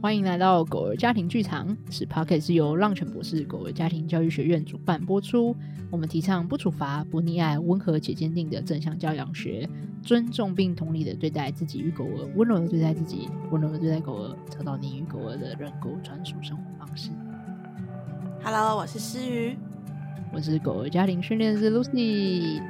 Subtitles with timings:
[0.00, 5.56] 欢迎来到狗儿家庭剧场，此 p o c k e t 是由浪犬博士狗儿家庭教育学院主办播出。
[5.90, 9.68] 我们提倡不处罚、不溺爱、温和且坚定的正向教养学，
[10.00, 17.10] 尊重并同理的对待自己与狗儿，温柔的对待自己，温柔的对待狗儿，找到你与狗儿的人狗专属生活方式。
[18.44, 19.56] Hello，我是诗瑜，
[20.32, 22.62] 我是狗儿家庭训练师 Lucy。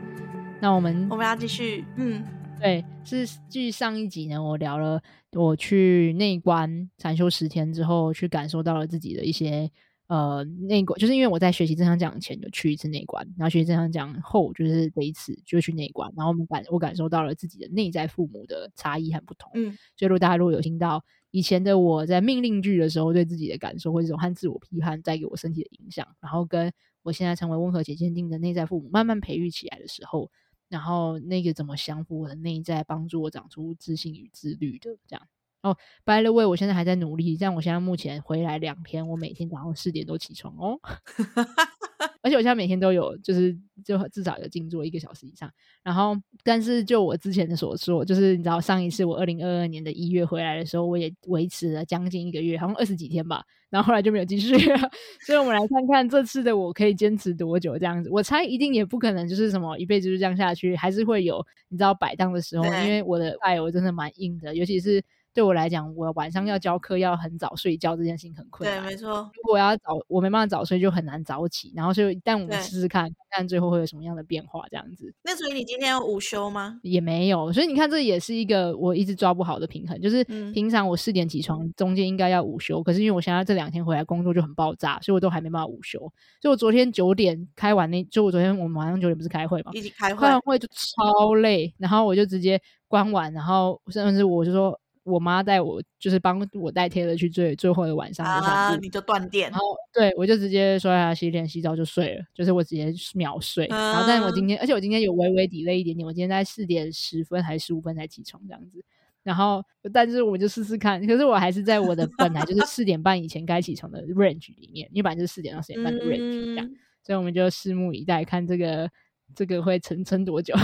[0.60, 2.24] 那我们我们要继续，嗯，
[2.60, 5.00] 对，是继上一集呢，我聊了。
[5.32, 9.70] 我去内观禅修十天之后，去感受到了自己的一些
[10.08, 19.52] 呃内观，就是因为我在学习正向讲前就去一次内观，然后学习正向讲后就是这一次就去内观，然后我们感我感受到了自己的内在父母的差异和不同。
[19.54, 30.30] 嗯，所以如果大家如果有听到以前的我在命令句的时候对自己的感受，或者这种和自我批判带给我身体的影响，然后跟我现在成为温和且坚定的内在父母慢慢培育起来的时候。
[30.68, 35.28] 然后那个怎么降服我的内在，帮助我长出自信与自律的这样。
[35.62, 40.78] 哦，by the way，我现在还在努力，像我现在目前回来两天，我每天早上四点多起床哦。
[42.22, 45.50] 而且我现在每天都有，就是就至少有静坐一个小时以上。
[45.82, 53.42] 然后，但是就我之前的所说，就是你知道上一次我二零二二年的一月回来的时候，我也维持了将近一个月，好像二十几天吧。
[53.70, 54.90] 然后后来就没有继续了。
[55.26, 58.08] 所以我们来看看这次的我可以坚持多久这样子。
[58.10, 65.02] 我猜一定也不可能就是什么一辈子就这样下去，还是会有你知道摆荡的时候，因为我的爱我真的蛮硬的，尤其是。
[65.38, 68.82] 对我来讲，我晚上要教课，要很早睡觉，这件事情很困难。
[68.82, 69.30] 对，没错。
[69.36, 71.72] 如果要早，我没办法早睡，就很难早起。
[71.76, 75.14] 然后就，但我们试试看，看最后会有什么样的变化，这样子。
[75.22, 76.80] 那所以你今天有午休吗？
[76.82, 77.52] 也没有。
[77.52, 80.00] 所以你看，这也是一个我一直抓不好的平衡。
[80.00, 86.00] 就是平常我四点起床，中间应该要午休，可是因为我现在这两天回来工作就很爆炸，所以我都还没办法午休。
[86.42, 89.70] 所以我昨天九点开完那，就我昨天我们晚上九点不是开会吗？
[89.72, 94.76] 一起开会，开完会就超累，然后我就直接关完，然后甚至我就说。
[95.08, 103.66] 我妈带我，就是帮我带 Taylor 去最最后的晚上的啊，你就断电，然后对我就直接刷牙、洗脸、洗澡就睡了，就是我直接秒睡。
[103.66, 108.84] 啊、然后，但是我今天，而且我今天有微微 delay 一点点，我今天在四点十分还是十五分才起床这样子。
[109.24, 118.88] 然后，但是我就试试看，可是我还是在我的 本来就是四点半以前该起床的 range 里面，因为本来就是四点到四点半的 range 这样，嗯、所以我们就拭目以待，看这个
[119.34, 120.54] 这个会撑撑多久。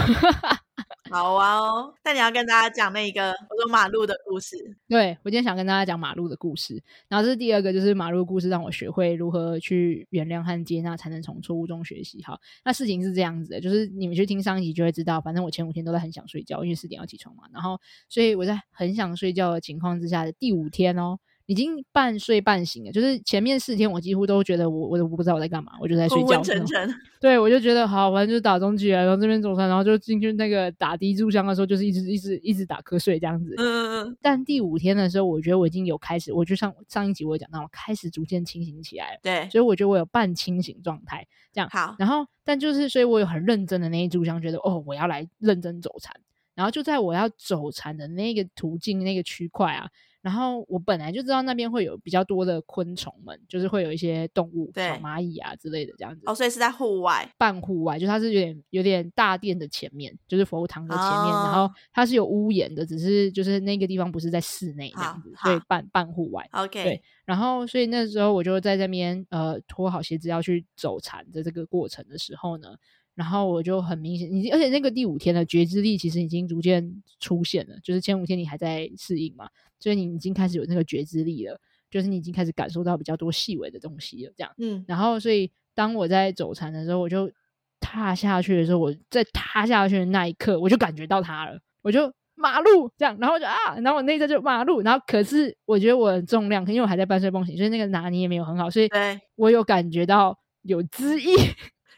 [1.09, 4.57] 好啊哦，那你要跟大家讲那个我说马路的故事。
[4.89, 12.21] 对，我今天想跟大家讲马路的故事，然后这是第二个，就是马路的故事让我学会如何去原谅和接纳，才能从错误中学习。
[12.23, 21.19] 好，那事情是这样子的，就是你们去听上一集就会知道，反正我前五天都在很想睡觉，因为四点要起床嘛，然后所以我在很想睡觉的情况之下的第五天哦。
[21.47, 26.27] 已经半睡半醒了，就是前面四天我几乎都觉得我我都不知道我在干嘛，我就在睡觉。
[26.27, 26.93] 昏沉沉。
[27.19, 33.53] 对，我就觉得好，反正就是打中起来，然后这边走上，然后就进去那个打第一炷香的时候，就是一直一直一直打瞌睡这样子。
[33.57, 34.17] 嗯嗯嗯。
[34.21, 39.19] 但第五天的时候，我觉得我已经有开始，我就上上一集我讲到，我开始逐渐清醒起来了。
[39.21, 39.49] 对。
[39.49, 41.69] 所以我觉得我有半清醒状态，这样。
[41.71, 41.95] 好。
[41.97, 46.13] 然后，但就是，所以我有很认真的那一炷香，觉得哦，我要来认真走禅。
[46.55, 49.87] 然后就在我要走禅的那个途径那个区块啊。
[50.21, 56.23] 然后我本来就知道那边会有比较多的昆虫们，就是会有一些动物，对小蚂蚁啊之类的这样子。
[56.25, 66.49] 哦，所以是在户外，半户外，就它是有点有点大殿的前面，就是佛堂的前面，哦、然后它是有屋檐的，只是就是那个地方不是在室内这样子，所以半半户外。
[66.53, 67.03] OK，对。
[67.23, 72.75] 然后所以那时候我就在这边呃脱好鞋子要去走禅的这个过程的时候呢。
[73.15, 79.47] 然后我就很明显，已经而且那个第五天的觉知力其实已经逐渐出现了，就是前五天你还在适应嘛，
[79.79, 81.57] 所以你已经开始有那个觉知力了，
[81.89, 84.51] 就是你已经开始感受到比较多细微的东西了，这样。
[84.57, 84.83] 嗯。
[84.85, 87.31] 然后，所以当我在走禅的时候，我就
[87.79, 98.89] 踏下去的时候，我在踏下去的那一刻，我就感觉到它了，我就马路这样，然后就啊，然后我内在就马路，然后可是我觉得我的重量，因为我还在半睡半醒，所以那个拿捏也没有很好，所以
[99.35, 101.33] 我有感觉到有知意。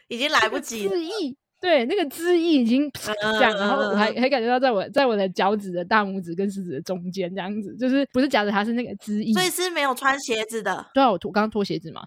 [0.08, 10.86] 已经来不及了，知意，对，那个知意已经这样，然后我还还感觉到在我在我的脚趾的大拇指跟食指的中间这样子，就是不是夹着它是那个知意，所以是没有穿鞋子的。
[10.94, 12.02] 对啊，我脱刚刚脱鞋子嘛，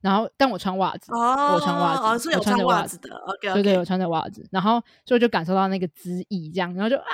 [0.00, 7.04] 然后但我穿袜子，哦，我穿袜子，哦，是有穿袜子的，OK，对对，我穿着袜子，然后所以我就感受到那个知意这样，然后就啊，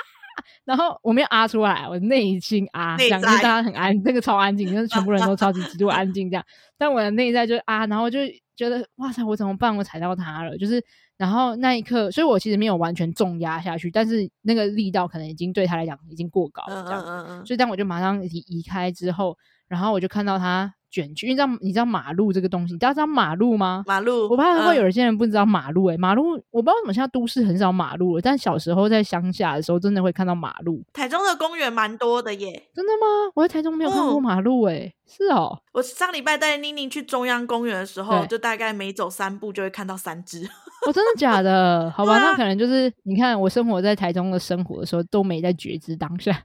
[0.65, 6.44] 然后我没有啊出来，我内心啊，这样，大家很安，那个超安静，就是全部人都超级极度安静这样，
[6.79, 8.19] 但我的内在就啊，然后就。
[8.56, 9.77] 觉得哇塞，我怎么办？
[9.77, 10.83] 我踩到他了，就是，
[11.19, 19.37] 然后那一刻，所以我其实没有完全重压下去，但是那个力道可能已经对他来讲已经过高了，这样，嗯嗯嗯嗯，所以当我就马上移移开之后，
[19.69, 23.85] 然后我就看到他卷曲，你知道你知道马路这个东西，你知道知道马路吗？
[23.87, 30.83] 马路，我怕会有些人不知道马路诶、马路我不知道为什么现在都市很少马路了，但小时候在乡下的时候真的会看到马路。
[30.93, 33.33] 台中的公园蛮多的耶，真的吗？
[33.35, 35.61] 我在台中没有看过马路诶、是哦。
[35.73, 40.49] 我上礼拜带妮妮去中央公园的时候，就大概每走三步就会看到三只。
[40.84, 41.90] 我、哦、真的假的？
[41.90, 46.37] 好吧、啊，那可能就是你看我生活在台中的生活的时候都没在觉知当下。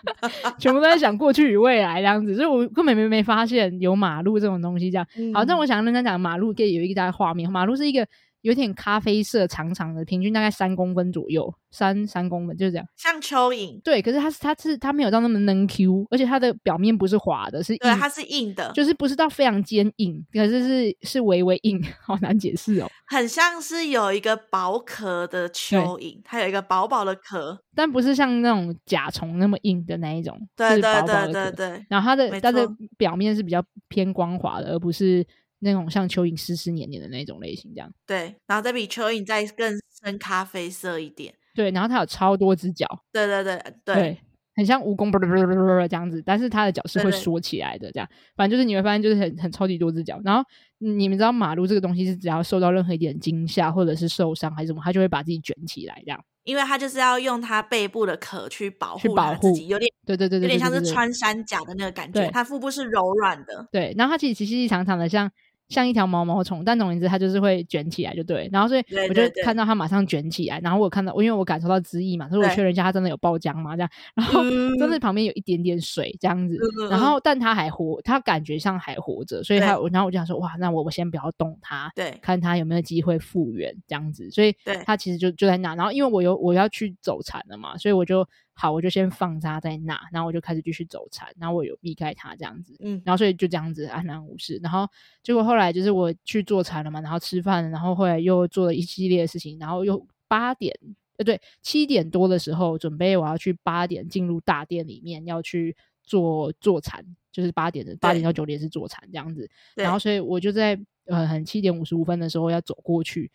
[0.58, 4.90] 全部都在想过去与未来这样子，所以我根本没没发现有马路这种东西。
[4.90, 8.06] 这样、嗯、好，那我想跟大家讲，马路可以有一个大的画面，马路是一个。
[8.42, 13.80] 有点咖啡色，长长的，平均大概三公分左右，三三公分就是这样，像蚯蚓。
[13.82, 22.88] 对，可是它是它是它没有到那么嫩 Q，而且它的表面不是滑的，是硬，对，它是硬的，就是不是到非常坚硬，可是是是微微硬，好难解释哦。
[23.06, 31.84] 很像是有一个薄壳的蚯蚓，它有一个薄薄的壳，但不是像那种甲虫那么硬的那一种，对对对对对。
[31.88, 32.66] 然后它的它的
[32.96, 35.26] 表面是比较偏光滑的，而不是。
[35.60, 37.90] 那种像蚯蚓湿湿黏黏的那种类型，这样。
[38.06, 44.18] 对，然后再比蚯蚓再更深咖啡色一点，对，然后它有超多只脚，对对对对，对，
[44.56, 45.10] 很像蜈蚣，
[45.88, 50.42] 这样子，但是它的脚是会缩起来的，这样，反正就是你会发现就是很很超级多只脚，然后
[50.78, 65.30] 你们知道马路这个东西是只要受到任何一点惊吓或者是受伤还是什么，它就会把自己卷起来，这样，因为它就是要用它背部的壳去保护它自己，有点对对对对，有点像是穿山甲的那个感觉，它腹部是柔软的，对，然后它其实细细长长的像。
[65.70, 68.50] 像一条毛毛虫，但总而言之，它就是会卷起来，就对。
[68.52, 73.90] 然后所以我就看到它马上卷起来，然后我看到，因为我感受到汁液嘛，所以我确认一下它真的有爆浆嘛，这样。
[74.14, 74.42] 然后
[74.78, 76.58] 真的旁边有一点点水这样子，
[76.90, 84.30] 然后但它还活，它感觉上还活着，所以它，然后我就想说，哇，那我我先不要动它，对，看它有没有机会复原这样子。
[84.30, 85.74] 所以它其实就就在那。
[85.76, 88.26] 然后因为我有我要去走禅了嘛，所以我就。
[88.60, 94.60] 好，我就先放它在那，然后我就开始继续走禅，然后我有避开它这样子，嗯，然后所以就这样子安然无事。
[94.62, 94.86] 然后
[95.22, 100.78] 结果后来就是我去做禅了嘛，然后吃饭，然后后来又做了一系列的事情，然后又八点，
[101.16, 105.74] 呃，对，七点多的时候准备我要去八点进入大殿里面要去
[106.04, 107.02] 做做禅，
[107.32, 113.32] 就是八点的八点到九点是做禅这样子，然后所以我就在呃很七点五十五分的时候要走过去，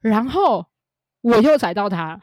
[0.00, 0.66] 然后
[1.20, 2.20] 我又踩到它，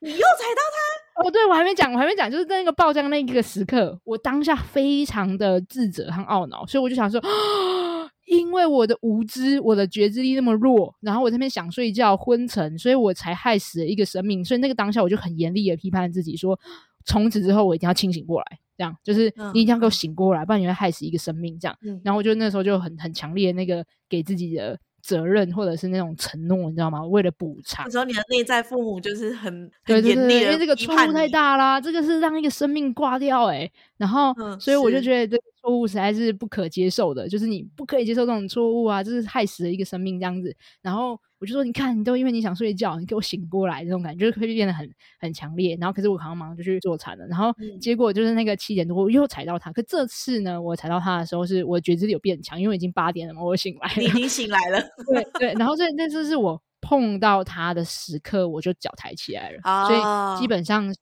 [0.00, 0.22] 你又踩
[0.54, 0.93] 到它。
[1.16, 7.22] 哦，对，我还没讲，我还没讲，就是在那个爆浆那一个时刻，我当下非常的自责和懊恼，所以我就想说，
[8.26, 14.44] 因为我的无知，我的觉知力那么弱，然后我在那边想睡觉昏沉，所以我才害死了一个生命。
[14.44, 16.58] 所以那个当下，我就很严厉的批判自己说，
[17.04, 21.56] 从此之后我一定要清醒过来，这样就是你一定要给我醒过来，不然你会害死一个生命。
[21.60, 24.76] 这样，然后我就那时候就很很强烈的那个给自己的。
[25.04, 27.04] 责任或者是那种承诺，你知道吗？
[27.04, 41.20] 为了补偿，那时候你的内在父母就是很对对对，因为这个错误太大啦，这个是让一个生命挂掉哎、欸，然后、嗯、所以我就觉得这个错误实在是不可接受的，就是你不可以接受这种错误啊，就是害死了一个生命这样子，然后。
[41.44, 45.76] 我就说，你看，你都因为你想睡觉，你给我醒过来，这种感觉就会变得很很强烈。
[45.78, 47.26] 然后，可是我好像马上就去做禅了。
[47.26, 49.70] 然后结果就是那个七点多，我又踩到它。
[49.70, 53.94] 可这次呢，我踩到他的时候，是我觉知力有变强，因为已经八点了嘛，我醒来了。
[53.98, 54.80] 你已经醒来了。
[55.06, 55.52] 对对。
[55.58, 59.60] 然后这那次是我碰到他的时刻，我就脚抬起来了。
[59.64, 59.86] Oh.
[59.86, 61.00] 所以基本上是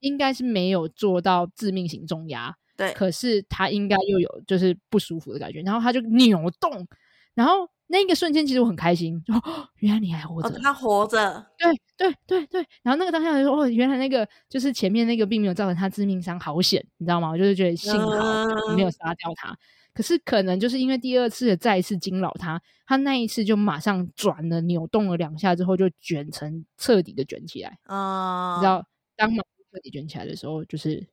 [0.00, 2.54] 应该是没有做到致命型重压。
[2.76, 2.92] 对。
[2.92, 6.86] 可是他应该又有就是不舒服的感觉，然后他就扭动，
[7.34, 7.70] 然后。
[7.90, 12.66] 那个瞬间，其实我很开心，就哦，原来你还活着，哦，他活着，对对对对。
[12.82, 17.30] 然后那个当下就说，哦，原来那个就是前面那个并没有造成他致命伤，好险，你知道吗？
[17.30, 19.50] 我就是觉得幸好没有杀掉他。
[19.50, 19.56] 嗯。
[19.92, 27.76] 可是可能就是因为第二次的再一次惊扰他，他那一次就马上转了，扭动了两下之后，就卷成彻底的卷起来。
[27.86, 29.42] 啊，嗯，你知道，当马
[29.72, 31.04] 彻底卷起来的时候，就是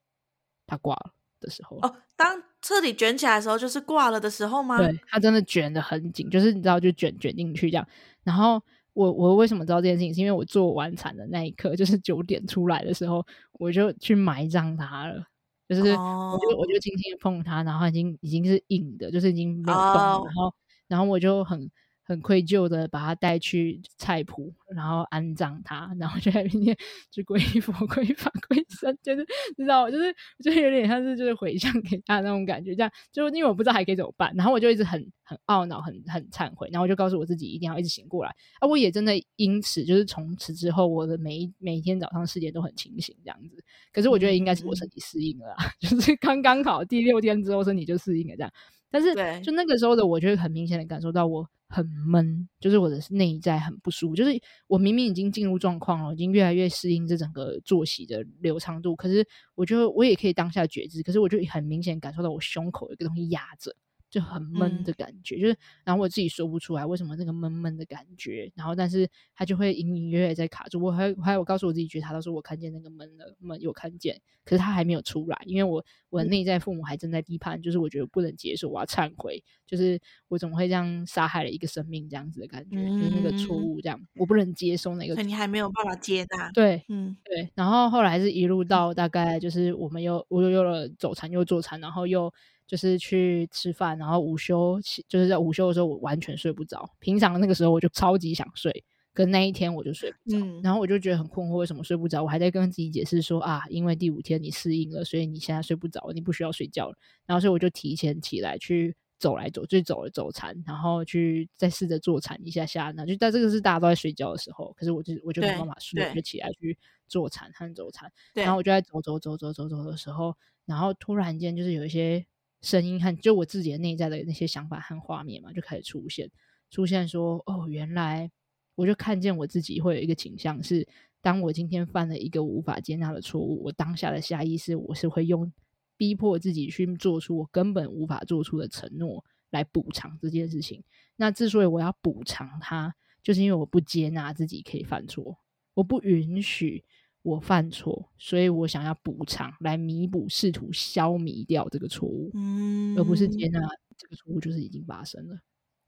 [0.67, 1.77] 他挂了的时候。
[1.81, 2.43] 哦，当。
[2.61, 4.77] 彻底卷起来的时候，就是挂了的时候吗？
[4.77, 7.87] 对，它真的卷的很紧，就是你知道，就卷卷进去这样。
[8.23, 8.61] 然后
[8.93, 10.13] 我我为什么知道这件事情？
[10.13, 15.23] 是因为我做完产的那一刻，就是九点出来的时候，我就去埋葬它了。
[15.69, 20.53] 就是我就、哦、我就轻轻碰它，然后已经已经是硬的，就是已经没有动然后
[20.87, 21.69] 然后我就很。
[22.07, 26.77] 很愧疚的把他带去菜圃，然后安葬他，然后就在那边
[27.11, 29.25] 去皈依佛、皈依法、 皈依僧，就是
[29.57, 38.67] 你知道，就是就有点像是就是回向给他那种感觉，这样就因为我不知道还可以怎么办，然后我就一直很很懊恼、很很忏悔，然后我就告诉我自己一定要一直醒过来啊！
[38.67, 43.61] 我也真的因此就是从此之后，我的每一每一天早上四点都很清醒这样子。
[43.91, 48.51] 可是我觉得应该是我身体适应了啦，嗯、 就是刚刚好第六天之后身体就适应了这样。
[48.89, 51.45] 但是就那个时候的我，就会很明显的感受到我。
[51.69, 54.15] 很闷，就是我的内在很不舒服。
[54.15, 58.95] 就是我明明已经进入状况了，已经越来越适应这整个作息的流畅度。
[58.95, 61.03] 可是，我觉得我也可以当下觉知。
[61.03, 63.75] 可是，我就很明显感受到我胸口有个东西压着，
[64.17, 70.81] 就很闷的感觉，嗯、就是然后我自己说不出来为什么那个闷闷的感觉，然后但是他就会隐隐约约在卡住。
[70.81, 85.21] 我还还有告诉我自己觉察到说我看见那个闷的闷有看见，可是他还没有出来，因为我我的内在父母还正在批判，就是我觉得不能接受，我要忏悔，就是我怎么会这样杀害了一个生命这样子的感觉，嗯、就是那个错误这样，我不能接受那个。
[85.21, 86.50] 你还没有办法接纳。
[86.53, 87.47] 对，嗯，对。
[87.53, 92.33] 然后后来是一路到大概就是我们又我又有了走禅又坐禅，然后又。
[92.67, 96.88] 就是去吃饭，然后午休，就是在午休的时候，我完全睡不着。
[97.00, 98.83] 平常那个时候我就超级想睡，
[99.13, 100.38] 可那一天我就睡不着。
[100.38, 102.21] 嗯、然后我就觉得很困惑，为什么睡不着？
[102.21, 106.95] 我还在跟自己解释说啊，因为第五天你适应了，所以你现在睡不着，你不需要睡觉了。
[107.25, 112.91] 然后所以我就提前起来去走来走，去走了走禅，然后去再试着坐禅一下下。
[112.91, 118.12] 那就但这个是大家都在睡觉的时候，可是我就我就没办法睡，我就起来去坐禅和走禅。
[118.33, 122.25] 然后我就在走走走走走走的时候，然后突然间就是有一些。
[122.61, 126.29] 声音和就我自己的内在的那些想法和画面嘛，就开始出现，
[126.69, 128.29] 出现说哦，原来
[128.75, 130.87] 我就看见我自己会有一个倾向是，
[131.21, 135.51] 当我今天犯了一个无法接纳的错误，我当下的下意识我是会用
[135.97, 140.83] 逼迫自己去做出我根本无法做出的承诺来补偿这件事情。
[141.15, 145.37] 那之所以我要补偿它，就是因为我不接纳自己可以犯错，
[145.73, 146.83] 我不允许。
[147.27, 153.60] 我犯错，所以我想要补偿来弥补，试图消弭掉这个错误，嗯，而不是接纳
[153.98, 155.38] 这个错误就是已经发生了。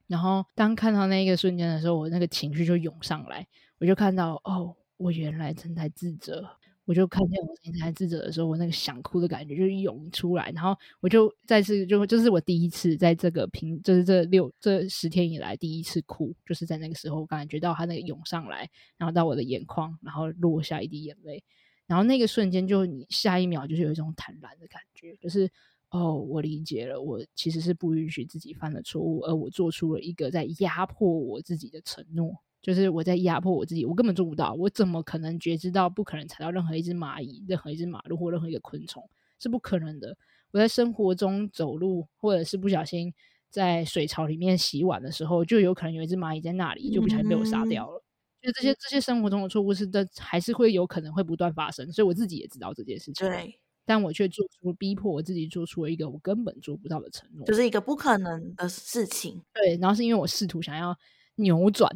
[0.05, 3.48] 然后当看到那一个瞬间的时候，我那个情绪就涌上来，
[3.79, 6.46] 我就看到哦，我原来正在自责。
[6.89, 18.67] 我就看见我现在自责的时候，我那个想哭的感觉就涌出来，然后我就再次就就是我第一次在这个平就是这六这十天以来第一次哭，就是在那个时候感觉到他那个涌上来，
[18.98, 21.43] 然后到我的眼眶，然后落下一滴眼泪，
[21.86, 25.48] 然后那个瞬间就你下一秒就是有一种坦然的感觉，就是
[25.91, 32.41] 哦，我理解了，我其实是不允许自己犯了错误，而我做出了一个在压迫我自己的承诺。
[32.62, 40.18] 就是我在压迫我自己，我根本做不到，我怎么可能觉知到不可能踩到任何一只蚂蚁、任何一只马路或任何一个昆虫，是不可能的。
[40.51, 43.13] 我在生活中走路，或者是不小心
[43.50, 48.04] 在水槽里面洗碗的时候，就有可能有一只蚂蚁在那里，就不小心被我杀掉了。
[48.42, 53.25] 就、嗯、这些这些生活中的错误是的，还是会有可能会不断发生，所以我自己也知道这件事情。
[53.25, 59.42] 对，但我却做出逼迫我自己做出了一个我根本做不到的承诺，就是一个不可能的事情。
[59.54, 60.94] 对，然后是因为我试图想要。
[61.39, 61.89] 扭转，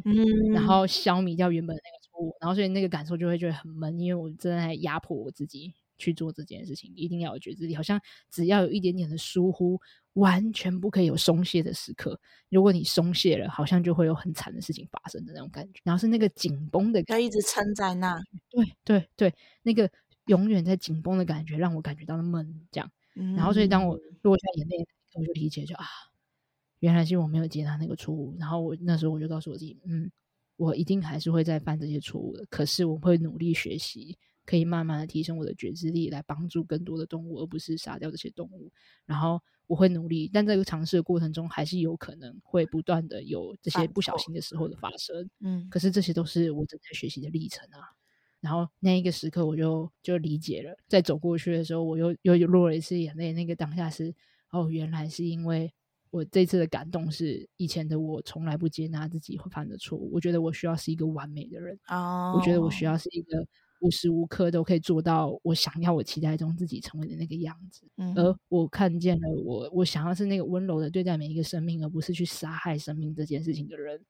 [0.52, 9.80] 然后消弭掉原本的那个错误，然后所以那个感受就会觉得很闷，因为我正在压迫我自己去做这件事情，一定要有觉知力，好像只要有一点点的疏忽，
[10.14, 12.18] 完全不可以有松懈的时刻。
[12.48, 15.80] 如果你松懈了，好像就会有很惨的事情发生的那种感觉。
[15.84, 18.16] 然后是那个紧绷的感觉，要一直撑在那，
[18.50, 19.90] 对对对，那个
[20.26, 22.90] 永远在紧绷的感觉让我感觉到闷，这样。
[23.36, 25.84] 然后所以当我落下眼泪，我就理解就啊。
[26.84, 30.10] 原来是我没有接纳那个错误，然后我那时候我就告诉我自己，嗯，
[30.56, 38.70] 我一定还是会再犯这些错误的，可是我会努力学习，可以慢慢的提升我的觉知力，来帮助更多的动物，而不是杀掉这些动物。
[39.06, 45.30] 然后我会努力，但这个尝试的过程中，还是有可能会不断的有这些不小心的时候的发生。
[45.40, 47.80] 嗯，可是这些都是我正在学习的历程啊。
[48.42, 53.32] 然后那一个时刻，我就就理解了，在走过去的时候，我又又落了一次眼泪。
[53.32, 54.14] 那个当下是，
[54.50, 55.72] 哦，原来是因为。
[56.14, 60.08] 我这次的感动是以前的我从来不接纳自己会犯的错误。
[60.12, 62.36] 我觉得我需要是一个完美的人，oh.
[62.36, 63.44] 我觉得我需要是一个
[63.80, 67.84] 无时无刻都可以做到我想要、我期待中自己成为的那个样子。
[67.96, 68.22] Mm hmm.
[68.22, 74.00] 而我看见了我，我想要是那个温柔的对待每一个生命，而不是去杀害生命这件事情的人。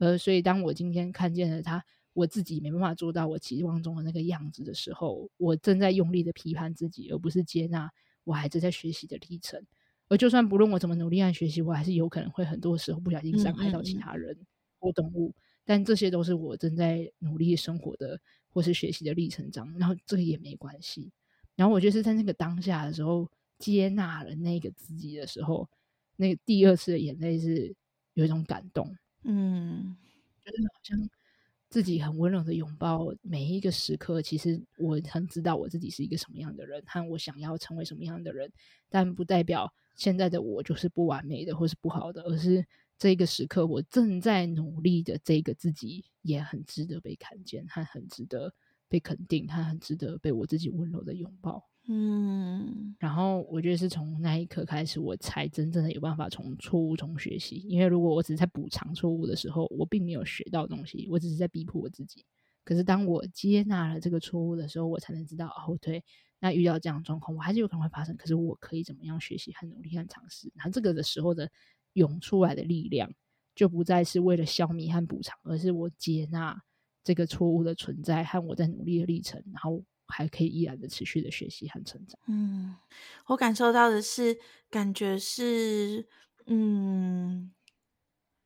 [0.00, 7.88] 而所以，当我今天看见了他，我自己没办法做到我期望中的那个样子的时候，我正在用力的批判自己，而不是接纳
[8.24, 9.64] 我还是在学习的历程。
[10.12, 14.36] 而就算不论我怎么努力和学习，我还是有可能会很多时候不小心伤害到其他人
[14.78, 15.32] 或动物。
[15.64, 21.10] 但这些都是我正在努力生活的或是学习的历程中，然后这个也没关系。
[21.56, 23.26] 然后我就是在那个当下的时候，
[23.58, 25.66] 接纳了那个自己的时候，
[26.16, 27.74] 那个第二次的眼泪是
[28.12, 29.96] 有一种感动，嗯，
[30.44, 31.10] 就是好像。
[31.70, 38.52] 自己很温柔的拥抱每一个时刻，其实我很知道我自己是一个什么样的人，和我想要成为什么样的人，
[38.90, 42.64] 但不代表现在的我就是不完美的或是不好的，而是
[42.98, 48.52] 这个时刻我正在努力的这个自己也很值得被看见，他很值得
[48.88, 51.68] 被肯定，他很值得被我自己温柔的拥抱。
[51.88, 57.56] 嗯，然后我觉得是从那一刻开始，我才真正的有办法从错误中学习。
[57.56, 62.24] 因为如果我只是在补偿错误的时候，我并没有学到东西，我只是在逼迫我自己。
[62.64, 66.04] 可是当我接纳了这个错误的时候，我才能知道哦，对，
[66.42, 68.16] 那遇到这样的状况，我还是有可能会发生。
[68.16, 70.50] 可是我可以怎么样学习和努力和尝试？
[70.56, 71.48] 然后这个的时候的
[71.92, 73.08] 涌出来的力量，
[73.54, 76.60] 就不再是为了消弭和补偿，而是我接纳
[77.04, 82.18] 这个错误的存在和我在努力的历程，然后还可以依然的持续的学习和成长。
[82.26, 82.74] 嗯，
[83.26, 84.36] 我感受到的是，
[84.68, 86.08] 感觉是，
[86.46, 87.54] 嗯，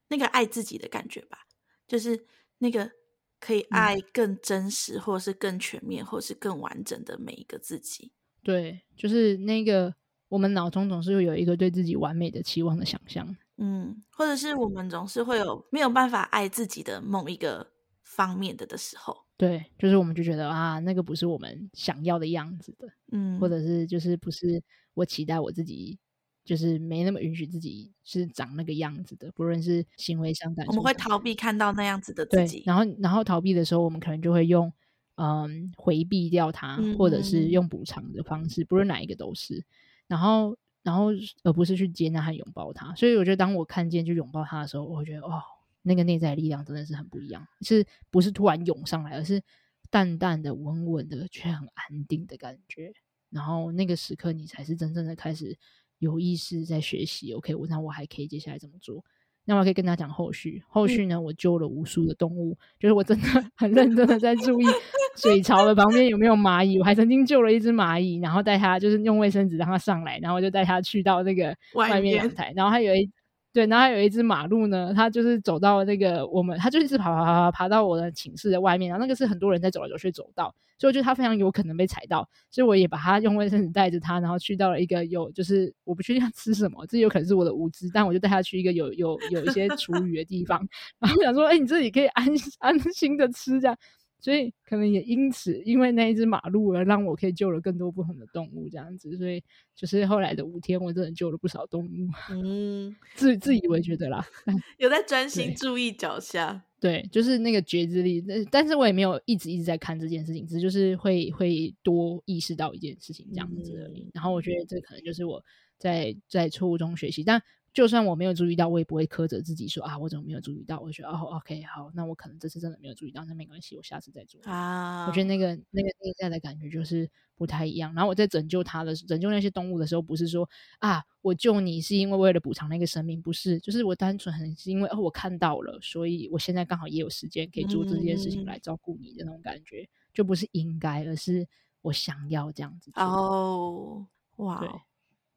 [0.08, 1.46] 那个爱自己的感觉吧，
[1.88, 2.26] 就是
[2.58, 2.92] 那个。
[3.38, 8.12] 可以爱更真实，或是更全面，或是更完整的每一个自己。
[8.42, 9.94] 对，就是那个
[10.28, 17.66] 我们脑中总是会有一个对自己完美的期望的想象，嗯，或者是我们总是会有没有办法爱自己的某一个
[18.02, 19.16] 方面的的时候。
[19.36, 24.62] 对，就是我们就觉得啊，那个不是我们想要的样子的，嗯，或者是就是不是
[24.94, 25.98] 我期待我自己。
[26.46, 32.60] 就是没那么允许自己是长那个样子的，不论是行为上、感，我们会逃避看到那样子的自己。
[32.60, 34.72] 对，然后，然后逃避的时候，我们可能就会用
[35.16, 39.64] 嗯回避掉它，嗯、或者是用补偿的方式，不论哪一个都是。
[40.06, 41.06] 然后，然后
[41.42, 42.94] 而不是去接纳和拥抱它。
[42.94, 45.42] 所以，我觉得当我看见就拥抱它的时候，我会觉得哦，
[45.82, 49.42] 那个内在力量真的是很不一样，是不是突然涌上来，而是
[49.90, 52.92] 淡淡的、稳稳的，却很安定的感觉。
[53.30, 55.58] 然后那个时刻，你才是真正的开始。
[55.98, 59.04] 有意识在学习，OK，我那我还可以接下来怎么做？
[59.44, 60.62] 那我可以跟他讲后续。
[60.68, 64.64] 后续呢，我救了无数的动物，嗯、就是我真的很认真的在注意
[65.16, 66.78] 水槽的旁边有没有蚂蚁。
[66.78, 73.08] 我还曾经救了一只蚂蚁，然后带它就是用卫生纸让它上来，然后我就带它去到那个外面阳台，然后还有一。
[73.56, 90.68] 对，然后有一只马路呢，它就是走到那个我们，它就一直爬爬爬爬爬到我的寝室的外面，然后那个是很多人在走来走去走道，所以我觉得它非常有可能被踩到，所以我也把它用卫生纸带着它，然后去到了一个有就是我不确定它吃什么，这有可能是我的无知，但我就带它去一个有有有一些厨余的地方，
[91.00, 92.26] 然后想说，哎，你这里可以安
[92.58, 93.74] 安心的吃这样。
[94.18, 99.16] 所以可能也因此，因为那一只马路而让我可以救了更多不同的动物，这样子。
[99.16, 99.42] 所以
[99.74, 102.08] 就是后来的五天，我真的救了不少动物。
[102.30, 104.26] 嗯，自自以为觉得啦，
[104.78, 106.64] 有在专心注意脚下。
[106.80, 108.24] 对，就是那个觉知力。
[108.50, 114.02] 但是我也没有一直一直在看这件事情，只是就是会会多意识到一件事情这样子而已。
[114.02, 115.42] 嗯，然后我觉得这可能就是我
[115.78, 117.42] 在在错误中学习，但。
[117.76, 120.80] 就算我没有注意到，我也不会苛责自己说啊，我怎么没有注意到？
[120.80, 125.06] 我觉得哦，OK，好，那我可能这次真的没有注意到，那没关系，我下次再做啊。
[125.06, 127.92] 我觉得那个那个内在的感觉就是不太一样。
[127.92, 141.46] 然后我在拯救他的拯救那些动物的时候，不是说啊，我救你是因为为了补偿那个生命，不是，就是我单纯很是因为哦，我看到了，所以我现在刚好也有时间可以做这件事情来照顾你的那种感觉，嗯、就不是应该，而是
[141.82, 143.04] 我想要这样子做。
[143.04, 144.70] 哦，哇，对，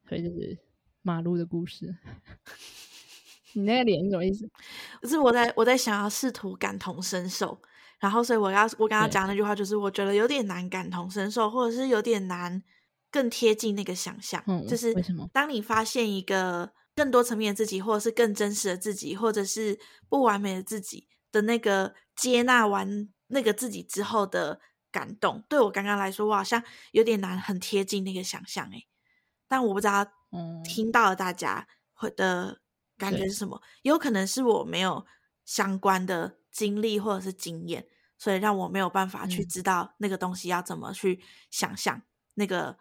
[0.08, 0.58] 所以就是。
[1.02, 1.96] 马路的故事，
[3.54, 4.48] 你那个脸什么意思？
[5.08, 7.60] 是我在我在想要试图感同身受，
[7.98, 12.62] 然后所以我要我刚刚讲那句话就是，我觉得有点难感同身受，或者是有点难
[13.10, 14.42] 更贴近那个想象。
[14.46, 15.28] 嗯，就是为什么？
[15.32, 24.60] 当你发现一个更多层面的自己，或者是更真实的自己，或者是不完美的自己的那个接纳完那个自己之后的
[24.92, 28.70] 感动，对我刚刚来说，我好像有点难很贴近那个想象。
[28.70, 28.86] 诶，
[29.48, 30.06] 但我不知道。
[30.32, 32.60] 嗯，听到了大家会的
[32.96, 33.60] 感觉是什么？
[33.82, 35.04] 有可能是我没有
[35.44, 42.02] 相关的经历或者是经验，所以让我没有办法去知道那个东西要怎么去想象、嗯、
[42.34, 42.78] 那个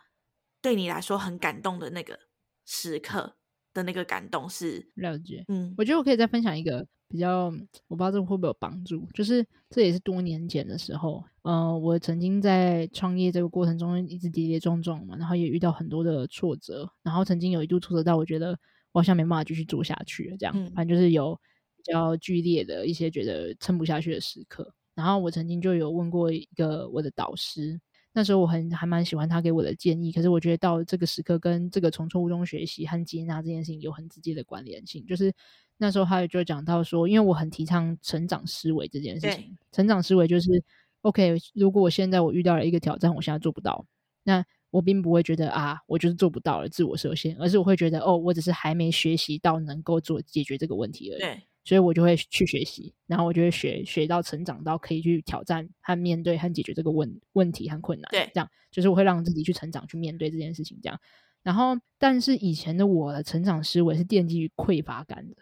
[0.62, 2.20] 对你来说很感动的那个
[2.66, 3.39] 时刻
[3.80, 5.44] 的那个感动是了解。
[5.48, 7.46] 嗯，我觉得我可以再分享一个比较，
[7.88, 11.24] 我不知道这会不会有帮助，就是这也是多年前的时候。
[11.44, 18.52] 呃，我曾经在创业这个过程中一直跌跌撞撞嘛，然后也遇到很多的挫折，然后曾经有一度挫折到我觉得
[18.92, 21.34] 我好像没办法继续做下去了，这样，嗯、反正就是有
[21.78, 24.72] 比较剧烈的一些觉得撑不下去的时刻。
[24.94, 27.80] 然后我曾经就有问过一个我的导师，
[28.14, 35.34] 那时候我很还蛮喜欢他给我的建议，可是我觉得到这个时刻跟这个从错误中学习和接纳这件事情有很直接的关联性，就是
[35.78, 40.64] 那时候他就讲到说，因为我很提倡成长思维这件事情，成长思维就是。
[41.02, 43.86] OK，如果我现在我遇到了一个挑战，我现在做不到，
[44.24, 51.22] 那我并不会觉得啊，我就是做不到了，自我设限，而是我会觉得哦，我只是还没学习到能够做解决这个问题而已。
[51.70, 58.10] 对，所以我就会去学习，然后我就会学学到成长到可以去挑战和面对和解决这个问问题和困难。
[58.12, 60.80] 对，这样就是我会让自己去成长，去面对这件事情。
[60.82, 61.00] 这样，
[61.44, 65.36] 然后但是以前的我的成长思维是奠基于匮乏感的，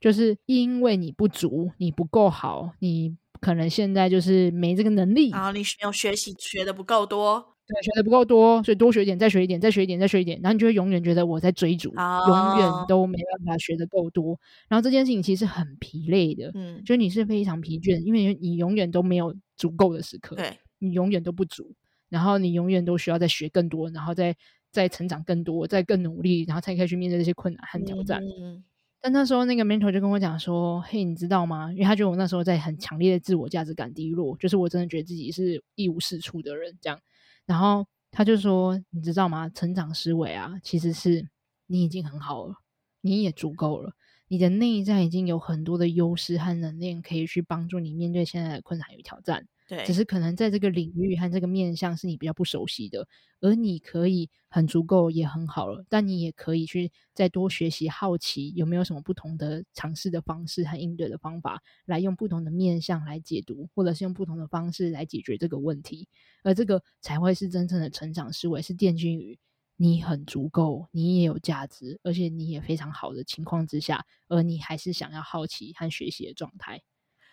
[0.00, 3.16] 就是因为你不足，你不够好，你。
[3.38, 14.38] 可能现在就是没这个能力，然后你没有学习学的不够多，对，学的不够多，所以多学一点，再学一点，再学一点，再学一点，然后你就会永远觉得我在追逐，哦、永远都没办法学的够多。
[14.68, 21.74] 然后这件事情其实很疲累的，嗯，就是你是非常疲倦，因为你永远都没有足够的时刻，对，你永远都不足，
[22.08, 24.36] 然后你永远都需要再学更多，然后再
[24.70, 28.22] 再成长更多，再更努力，然后才可以去面对这些困难和挑战。
[28.22, 28.62] 嗯。
[28.98, 31.70] 但那时候那个 mentor 就跟我讲说：“嘿，你知道吗？
[31.70, 36.98] 因为他觉得我那时候在很强烈的自我价值感低落，就是我真的觉得自己是一无是处的人这样。
[37.46, 39.48] 然后他就说：你知道吗？
[39.48, 41.28] 成长思维啊，其实是
[41.66, 42.56] 你已经很好了，
[43.00, 43.92] 你也足够了，
[44.28, 53.06] 你的内在已经有很多的优势和能量可以去帮助你面对现在的困难与挑战。”对，只是可能在这个领域和这个面向是你比较不熟悉的，
[53.40, 66.08] 而你可以很足够也很好了，但你也可以去再多学习，好奇有没有什么不同的尝试的方式和应对的方法，来用不同的面向来解读，或者是用不同的方式来解决这个问题，
[66.42, 69.38] 而这个才会是真正的成长思维，是奠基于
[69.76, 76.82] 你很足够，你也有价值，而且你也非常好的情况之下，而你还是想要好奇和学习的状态。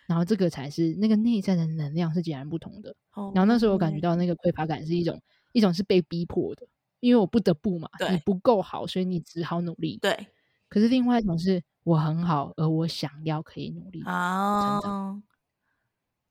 [0.08, 2.96] 然后这个才是那个内在的能量是截然不同的。
[3.12, 5.22] Oh, 然后那时候我感觉到那个匮乏感是一种、嗯、
[5.54, 6.66] 一种是被逼迫的，
[7.00, 9.98] 因为我不得不嘛，你不够好，所以你只好努力。
[10.02, 10.28] 对。
[10.68, 14.80] 可是另外一种是我很好，而我想要可以努力成长。
[14.82, 15.22] Oh.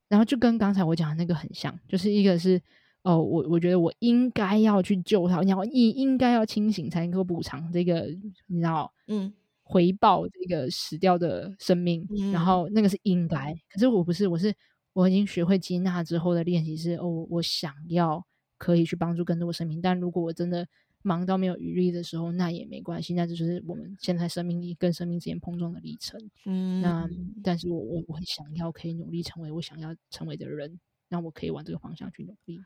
[0.08, 2.60] 然后就跟刚才我讲的那个很像，就是一个是
[3.02, 8.08] 哦，我我觉得我应该要去救他，然后你应该要清醒才能够补偿这个，
[8.48, 8.92] 你知道？
[9.06, 9.32] 嗯。
[9.72, 13.54] 回报这个死掉的生命，嗯、然后那个是应该。
[13.70, 14.54] 可是我不是，我是
[14.92, 18.22] 我已经学会接纳之后的练习是哦，我想要
[18.58, 19.80] 可以去帮助更多生命。
[19.80, 20.68] 但如果我真的
[21.00, 26.20] 忙到没有余力的时候，那也没关系，那就是我们现在生命力跟生命之间碰撞的历程。
[26.44, 27.08] 嗯，那
[27.42, 32.60] 但是我我我很想要可以努力成为我想要成为的人，那我可以往这个方向去努力。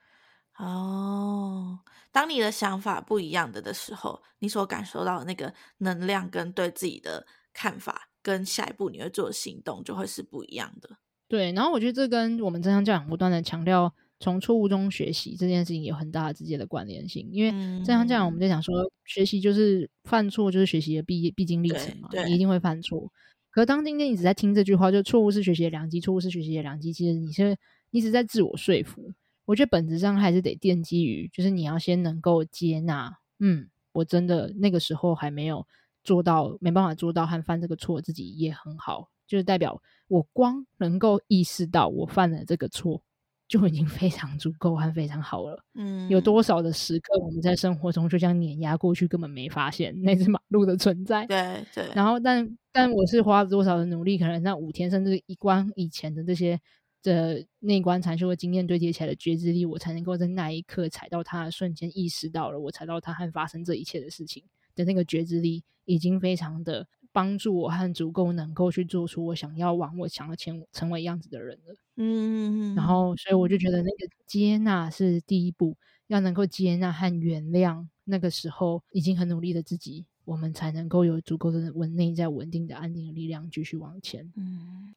[0.59, 1.79] 哦，
[2.11, 10.91] 当你的想法不一样的的时候，你所感受到的那个能量跟对自己的看法，跟下一步你会做的行动就会是不一样的。
[11.29, 17.51] 对，然后我觉得这跟我们正向教养不断的强调从错误中学习这件事情有很大的直接的关联性，因为
[17.85, 23.13] 正向教养我们在讲说学习就是犯错就是学习的必必经历程嘛，你一定会犯错。
[23.51, 27.57] 可是当今天你只在听这句话，就错误是学习的良机，错误是学习的良机，其实你是
[27.91, 29.13] 你只在自我说服。
[29.47, 35.65] 我觉得本质上还是得奠基于，就是你要先能够接纳，嗯，我真的那个时候还没有
[36.03, 43.01] 做到，没办法做到和犯这个错，自己也很好，就是代表我光能够意识到我犯了这个错，
[43.47, 45.65] 就已经非常足够和非常好了。
[45.75, 51.25] 嗯，有多少的时刻我们在生活中就这样碾压过去，根本没发现那只马路的存在。
[51.27, 51.89] 对对。
[51.95, 56.61] 然后，但但我是花了多少的努力，可能那五天甚至一关以前的这些。
[57.07, 64.43] 的内观禅修的经验堆叠起来的觉知力，我才能够在那一刻踩到它的瞬间意识到了，我踩到它和发生这一切的事情
[64.75, 71.75] 的那个觉知力，已经非常的帮助我和足够能够去做出我想要往我想要前成为样子的人了。
[71.97, 75.77] 嗯,嗯嗯，然后所以我就觉得那个接纳是第一步，
[76.09, 80.07] 要能够接纳和原谅那个时候已经很努力的自己。
[80.27, 84.31] 我们才能够有足够的稳内在稳定的安定的力量，继续往前。
[84.37, 84.95] 嗯，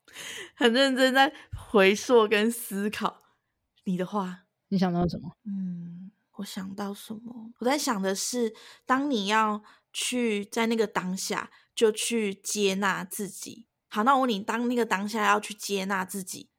[0.55, 3.21] 很认真在回溯跟思考
[3.85, 4.45] 你的话。
[4.69, 5.37] 你想到什么？
[5.45, 7.51] 嗯，我想到什么？
[7.59, 8.53] 我在想的是，
[8.85, 9.63] 当你要
[9.93, 13.67] 去在那个当下就去接纳自己。
[13.87, 16.49] 好，那我问你，当那个当下要去接纳自己，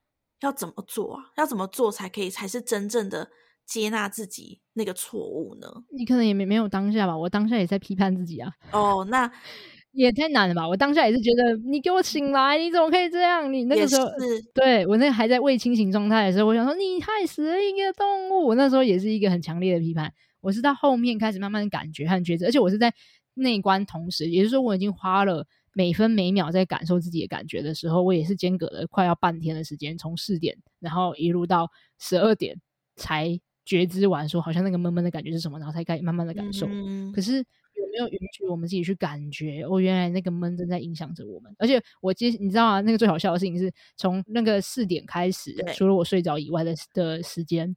[0.40, 1.32] 要怎么做啊？
[1.36, 3.30] 要怎么做才可以，才是真正的？
[3.70, 5.68] 接纳自己那个错误呢？
[5.96, 8.50] 你可能也没没有当下吧，我当下也在批判自己啊。
[8.72, 9.30] 哦，那
[9.92, 10.66] 也太难了吧！
[10.68, 13.52] 我当下也是觉得，你给我醒来，你怎么可以这样？
[13.52, 18.48] 你那个时候，是对我那个还在未清醒状态的时候，我想说，你害死了一个动物。
[18.48, 20.12] 我那时候也是一个很强烈的批判。
[20.40, 22.92] 我是到后面开始慢慢感觉和觉知，而且我是在
[23.34, 32.60] 内观同时，也就是说，我已经花了每分每秒在感受自己的感觉的时候，我也是间隔了快要半天的时间，从四点然后一路到十二点
[32.96, 33.40] 才。
[33.70, 36.66] 觉知完说，好像那个闷闷的感觉是什么，然后才开始慢慢的感受。
[36.68, 39.62] 嗯、可是有没有允许我们自己去感觉？
[39.62, 41.54] 哦，原来那个闷正在影响着我们。
[41.56, 47.76] 而且我接，你知道啊，那个最好笑的事情是从那个四点开始，除了我睡着以外的的时间，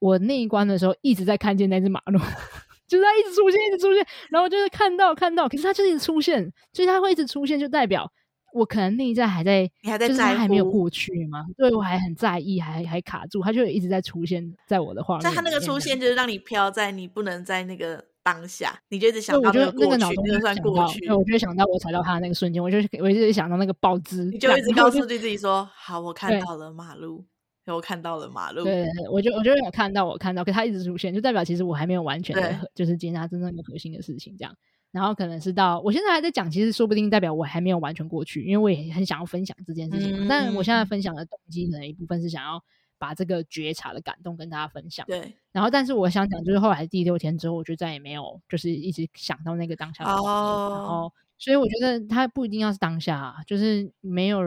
[0.00, 2.18] 我那一关的时候一直在看见那只马路，
[2.88, 8.12] 就是它一直出现，一直出现，然后就是看到看到，可是它就一直出现，所以它会一直出现，就代表。
[8.52, 11.44] 我可能内在还在，你还在，就是他还没有过去吗？
[11.56, 15.22] 对，我还很在意，还还卡住，他就一直在出现在我的画面。
[15.24, 21.00] 但他那个出现，就是让你飘在你不能在那个当下，你就一直想到那个过去，那个算过去。
[21.00, 27.24] 对，我就想到我踩到他的那个瞬间，我就我一直想到那个爆汁，你就一直 告诉自己说：“好，我看到了马路，
[27.66, 34.54] 我看到了马路。”对，我就我就有看到，我看到，可他一直出现，就代表其实我还没有完全的，就是接纳真正的核心的事情，这样。
[34.90, 40.24] 然后可能是到我现在还在讲，其实说不定代表我还没有完全过去，因为我也很想要分享这件事情。
[40.24, 42.62] 嗯、但我现在分享的动机可能一部分是想要
[42.98, 45.06] 把这个觉察的感动跟大家分享。
[45.06, 45.34] 对。
[45.52, 50.10] 然后，但是我想讲，就是后来第六天之后，我就再也没有就是一直想到那个当下的。
[50.10, 50.72] 哦。
[50.74, 54.40] 然后，所以我觉得他不一定要是当下，就是没有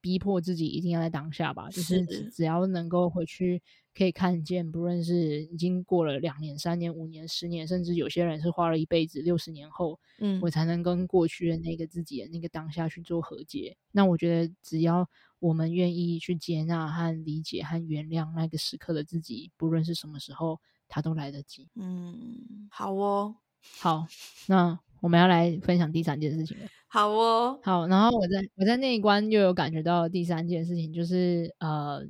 [0.00, 3.62] 逼迫自己一定要在当下吧，就是只要能够回去。
[3.98, 13.76] 可以看见，不论是已经过了两年、三年、五年、十年，甚至有些人是花了一辈子，六十年后，嗯，我才能跟过去的那个自己的那个当下去做和解。
[13.90, 15.08] 那我觉得，只要
[15.40, 21.68] 我们愿意去接纳和理解和原谅那个时刻的自己，不论是什么时候，他都来得及。
[21.74, 23.34] 嗯，好哦，
[23.80, 24.06] 好，
[24.46, 26.68] 那我们要来分享第三件事情了。
[26.86, 32.06] 好哦，好，然后我在我在那一关又有感觉到第三件事情，就是呃。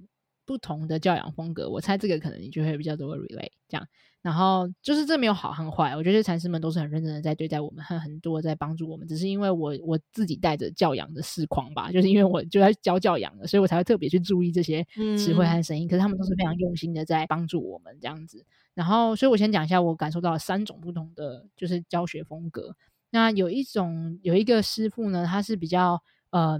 [0.49, 3.87] 不同的教养风格，我猜这个可能你就会比较多的 relate 这样。
[4.23, 9.07] 然后就是这没有好和坏，我觉得禅师们都是很认真的在对待我们，和很多在帮助我们。
[9.07, 14.83] 只是因为我我自己带着教养的视框吧，就是因为我就在教教养的，所以我才会特别去注意这些
[15.19, 15.87] 词汇和声音。
[15.87, 18.45] 嗯、可是他们都是非常用心的在帮助我们这样子。
[18.75, 22.75] 然后，所以我先讲一下我感受到了三种不同的就是教学风格。
[23.11, 26.59] 那有一种有一个师傅呢，他是比较呃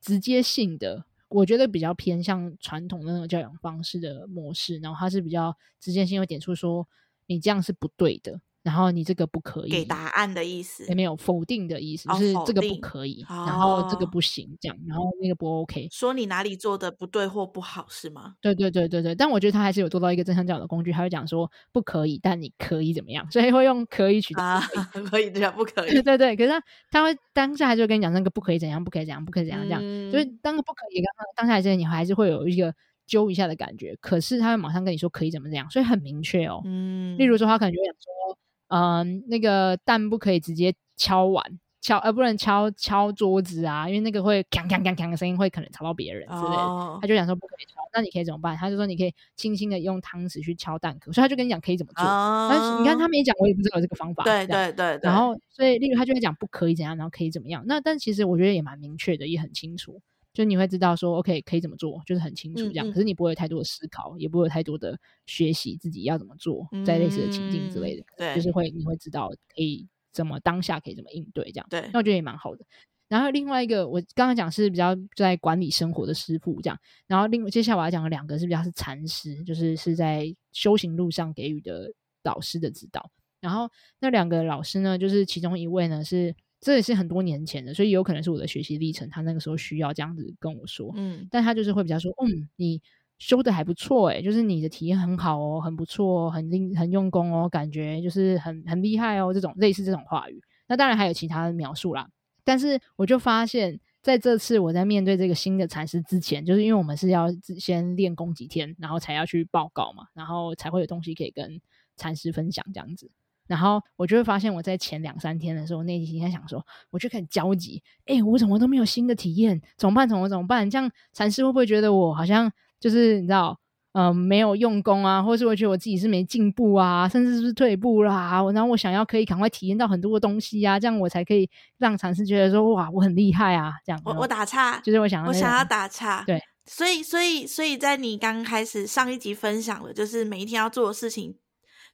[0.00, 1.04] 直接性的。
[1.32, 6.86] 我觉得比较偏向传统的那种教养方式的模式，然后他是比较直接性，会点出说
[7.26, 8.40] 你这样是不对的。
[8.62, 18.34] 然后你这个不可以给答案的意思，也没有否定的意思，哦、就是这个不可以，然后这个不行，这样，然后那个不 OK，说你哪里做的不对或不好是吗？
[18.40, 32.72] 对对对对对，但我觉得他还是有做到一个正向教养的工具，他会讲说不可以，但你可以怎么样，所以会用可以取代可以啊，可以对啊，不可以， 对对对，可是他他会当下还是会跟你讲那个不可以怎样，不可以怎样，不可以怎样这样，嗯、就是当个不可以刚刚当下来之前，你还是会有一个
[33.06, 38.38] 揪一下的感觉，可是他会马上跟你说可以怎么怎样，所以很明确哦，嗯，例如说他可能就会讲说。
[38.72, 41.44] 嗯，那个蛋不可以直接敲碗，
[41.82, 46.56] 敲呃不能敲敲桌子啊，因为那个会锵锵锵锵的声音会可能吵到别人之类的。
[46.56, 46.98] Oh.
[47.02, 48.56] 他就想说不可以敲，那你可以怎么办？
[48.56, 52.02] 他就说你可以轻轻的用汤匙去敲蛋壳，所以他就跟你讲可以怎么做。
[52.02, 52.50] Oh.
[52.50, 54.24] 但是你看他没讲，我也不知道有这个方法。
[54.24, 55.00] 对对对，对。
[55.02, 57.62] 然后所以例如他就会讲不可以怎样，然后可以怎么样。
[57.66, 60.00] 那但其实我觉得也蛮明确的，也很清楚。
[60.32, 62.86] 就你会知道说，OK，可以怎么做，就是很清楚这样。
[62.86, 68.04] 嗯嗯，可是你不会有太多的思考，也不会有太多的学习自己要怎么做，在类似的情境之类的。
[68.16, 71.66] 对、嗯，就是会你会知道可以怎么当下可以怎么应对这样。
[71.68, 72.64] 对，那我觉得也蛮好的。
[73.08, 76.78] 然后另外一个，我刚刚讲是比较在管理生活的师傅这样。
[77.06, 81.92] 然后另接下来我要讲的两个是比较是禅师，就是是在修行路上给予的
[82.22, 83.10] 导师的指导。
[83.40, 86.34] 然后那两个老师呢，就是其中一位呢是。
[86.62, 92.80] 这也是很多年前的，所以有可能是我的学习历程，他那个时候需要这样子跟我说，嗯，但他就是会比较说，嗯，你
[93.18, 100.40] 修的还不错，诶，就是你的体验很好哦，很不错哦，很厉很用功哦，感觉就是很很厉害哦，这种类似这种话语。
[100.68, 102.08] 那当然还有其他的描述啦，
[102.44, 107.26] 但是我就发现，在这次我在面对这个新的禅师之前，就是因为我们是要
[107.58, 111.60] 先练功几天，然后才要去报告嘛，然后才会有东西可以跟
[111.96, 113.10] 禅师分享这样子。
[113.52, 120.08] 然后我就会发现，我在前两三天的时候，内心在想说，我就开始焦急，哎，我怎么都没有新的体验，怎么办？
[120.08, 120.70] 怎么怎么办？
[120.70, 123.54] 这样禅师会不会觉得我好像就是你知道，
[123.92, 128.42] 嗯、呃，没有用功啊，或是我觉得我自己是没进步啊，甚至是退步啦？
[128.54, 134.00] 然后我想要可以赶快体验到很多的东西啊，这样我才可以让禅师觉得说，哇，我很厉害啊，这样。
[134.02, 141.36] 我我打岔，就是我想要，我想要打岔，对，所以所以所以在你刚开始上一集分享的，就是每一天要做的事情。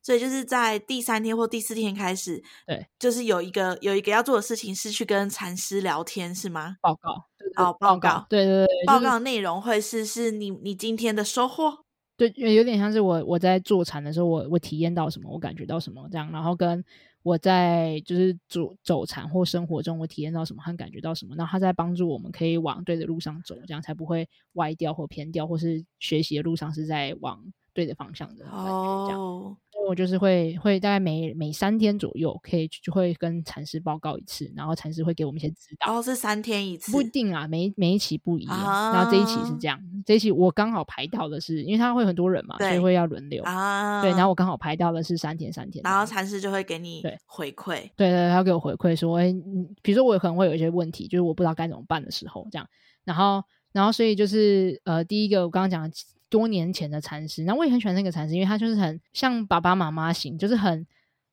[0.03, 6.77] 所以就是在第三天或第四天开始，对，就是有一个有一个要做的事情是去跟禅师聊天，是吗？
[6.81, 11.85] 报告，对对哦，报告，对对对，报告内容会是是你你今天的收获，
[12.17, 16.83] 对，有点像是我我在坐禅的时候，我我体验到什么，我感觉到什么这样，然后跟
[17.23, 27.45] 我在就是走走禅或生活中我体验到什么和感觉到什么，然后他在帮助我们可以往对的路上走，这样才不会歪掉或偏掉，或是学习的路上是在往
[27.79, 29.21] 对的方向的感觉这样。
[29.21, 29.57] Oh.
[29.87, 35.95] 我就是会会大概每每三天左右，可以就会跟禅师报告一次，然后禅师会给我们一些指导。
[35.95, 38.59] 哦，是三天一次，不一定啊，每每一期不一样。
[38.59, 44.03] 啊、然后这一期是这样，这一期我刚好排到的是，因为他会很多人嘛，所以会要轮流啊。
[44.03, 47.77] 对，然后我刚好排到的是三天三天，然后禅师就会给你回馈。
[47.97, 49.33] 对对对，他给我回馈说，哎，
[49.81, 52.69] 比如说我可能会有一些问题，就是我不知道该怎么办的时候，这样。
[53.05, 55.97] 然后然后所以就是呃，第一个我刚刚讲的。
[56.31, 60.87] 多年前的禅师，那我也很喜欢那个禅师，因为他就是很像爸爸妈妈型，就是很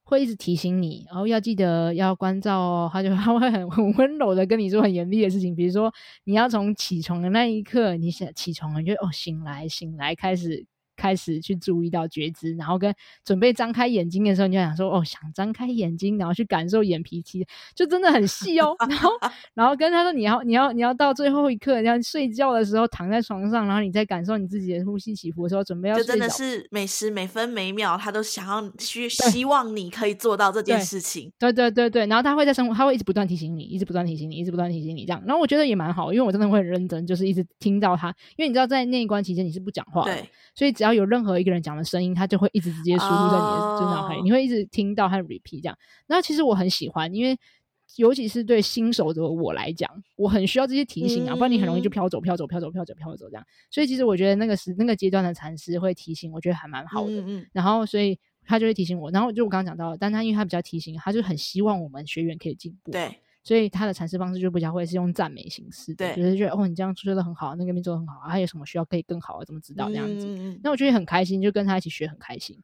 [0.03, 2.89] 会一直提醒你，然后要记得要关照哦。
[2.91, 5.93] 他就他会很 很温柔的跟你说很严厉的事情，比如说
[6.25, 10.65] 你要从起床的那一刻，你想起床了，你就哦醒来醒来开始
[11.05, 12.91] 开开始去注意到觉知，然后跟
[13.23, 18.75] 准备张开眼睛的时候，你就想说哦，想张开眼睛，然后去感受眼皮期，就真的很细哦。
[18.89, 19.11] 然后，
[19.53, 31.31] 然后跟他说你要你要你要到最后一刻，你要睡觉的时候躺在床上，然后你再感受你自己的呼吸起伏的时候，准备要，就真的是每时每分每秒，他都想要去希望你可以做到这件事情。
[31.37, 35.21] 对对对对，然后他会在生活，他会一直不断提醒你，一直不断提醒你，一直不断提醒你这样。
[35.27, 45.77] 然后我觉得也蛮好，因为我真的会很认真，就是一直听到他，因为你知道在那一关期间你是不讲话的，对，所以只要有任何一个人讲的声音，他就会一直直接输入在你的就脑海里，你会一直听到他 repeat 这样。
[46.07, 47.37] 然后其实我很喜欢，因为
[47.97, 53.45] 尤其是对新手的我来讲，我很需要这些提醒啊，嗯、不然你很容易就飘走、飘走、飘走、飘走、飘走这样。
[53.69, 57.23] 所以其实我觉得那个时那个阶段的禅师会提醒，我觉得还蛮好的。
[57.53, 62.91] 然后所以他就会提醒我，然后就我刚刚讲到，但他因为他比较提醒，他就很希望我们学员可以进步。
[62.91, 63.19] 对。
[63.45, 69.45] 所以他的阐释方式就比较会是用赞美形式的，对，就是觉得哦，你这样做的很好，那个面做的很好，还有什么需要可以更好啊？
[69.45, 70.25] 怎么指导这样子？
[70.27, 72.57] 嗯、那我觉得很开心，就跟他一起学很开心。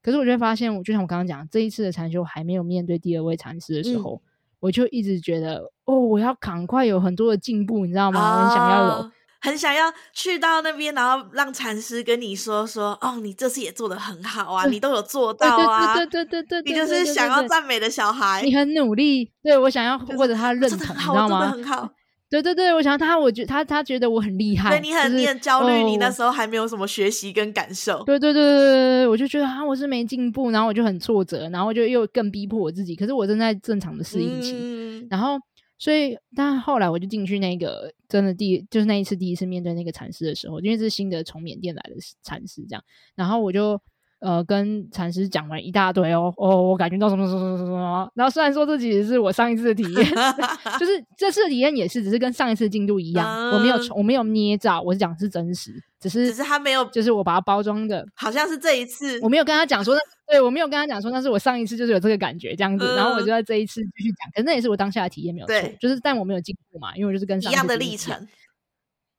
[0.00, 4.28] 可是我就会发现，我就像我刚刚讲，这一次的禅修还没有面对第二位禅师的时候，嗯、
[4.60, 8.20] 我就一直觉得哦，我要赶快有很多的进步，你知道吗？
[8.20, 9.10] 哦、我很想要有。
[9.40, 21.50] 很想要去到那边，然后让禅师跟你说说，哦，你这次也做的很好啊，你都有做到啊，对对对对对，你就是想要赞美的小孩，你很努力，对，我想要获得他认同，你知道吗？
[21.52, 21.88] 很好，
[22.28, 35.38] 对对对，我想要他，我觉他他觉得我很厉害，对，你很你很焦虑，你那时候还没有什么学习跟感受，对对对对对，我就觉得啊，我是没进步，然后我就很挫折，然后就又更逼迫我自己，可是我正在正常的适应期，然后。
[35.78, 43.80] 所以，但后来我就进去那个真的第就是那一次第一次面对那个禅师的时候，因为是新的从缅甸来的禅师，这样，然后我就
[44.20, 50.06] 呃跟禅师讲完一大堆哦哦，我感觉到什么什么什么什么，然后虽然说这其实是我上一次的体验，
[50.78, 59.96] 就是这次的体验也是只是跟上一次进度一样，嗯、我没有我没有捏造，我是讲是真实，只是只是他没有，就是我把它包装的，好像是这一次我没有跟他讲说。
[60.30, 68.28] 对，我没有跟他讲说，那是我上一次就是有这个感觉这样子，嗯、然后我就在这一次继续讲，可是那也是我当下的体验没有错，对就是但我没有进步嘛，因为我就是跟上一次一样的历程，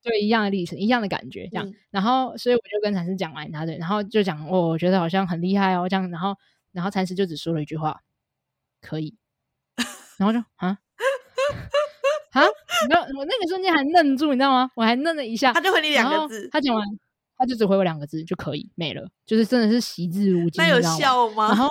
[0.01, 6.35] 对，一样的历程，一样的感觉这样，嗯、然后所以我就跟禅师讲完他的，然后就讲哦，我觉得好像很厉害哦这样，然后
[6.71, 8.01] 然后禅师就只说了一句话，
[8.81, 9.15] 可以，
[10.17, 10.77] 然后就啊
[12.31, 12.41] 啊，
[12.89, 14.71] 然后我那个瞬间还愣住，你知道吗？
[14.75, 16.85] 我还愣了一下，他就回你两个字，他讲完。
[17.41, 21.47] 他就只回我两个字就可以没了，就是真的是惜字如金，那有笑吗？
[21.47, 21.69] 然后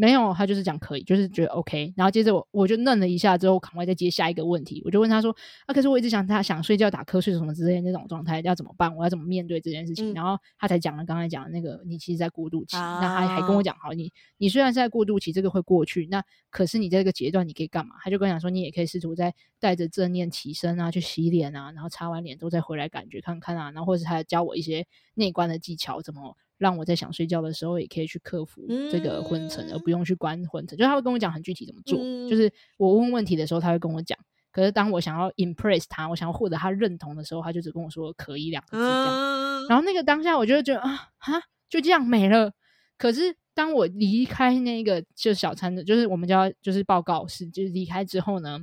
[0.00, 1.92] 没有，他就是讲可以，就是觉得 OK。
[1.96, 4.80] 然后接着我我就愣了一下，之后赶快再接下一个问题。
[4.84, 5.34] 我就问他说
[5.66, 8.94] ：“啊，可是我一直想他想睡觉、打瞌睡什么之类的那种状态要怎么办？
[8.94, 12.76] 我要怎么面对这件事情？”嗯、然后他才讲了刚才讲的那个，你其实，在过渡期。
[12.76, 16.06] 啊、那他还跟我讲：“好，你你虽然是在过渡期，这个会过去。
[16.06, 30.76] 那可是你在这个阶段，你可以干嘛？”他就跟我讲说：“你也可以试图在带着正念起身啊，去洗脸啊，然后擦完脸之后再回来感觉看看啊，然后或者是他教我一些内观的技巧，怎么。”让我在想睡觉的时候，也可以去克服这个昏沉，嗯、而不用去关昏沉。
[30.76, 31.98] 就是他会跟我讲很具体怎么做。
[32.02, 34.18] 嗯、就是我问问题的时候，他会跟我讲。
[34.50, 39.08] 可是当我想要 impress 他，我想要获得他认同的时候，他就只跟我说“可以”两个字这样。
[39.08, 42.52] 嗯、然后那个当下，我就觉得啊哈，就这样没了。
[42.96, 48.58] 可是当我离开那个就小餐的，就是我们叫就是报告室，就是离开之后呢，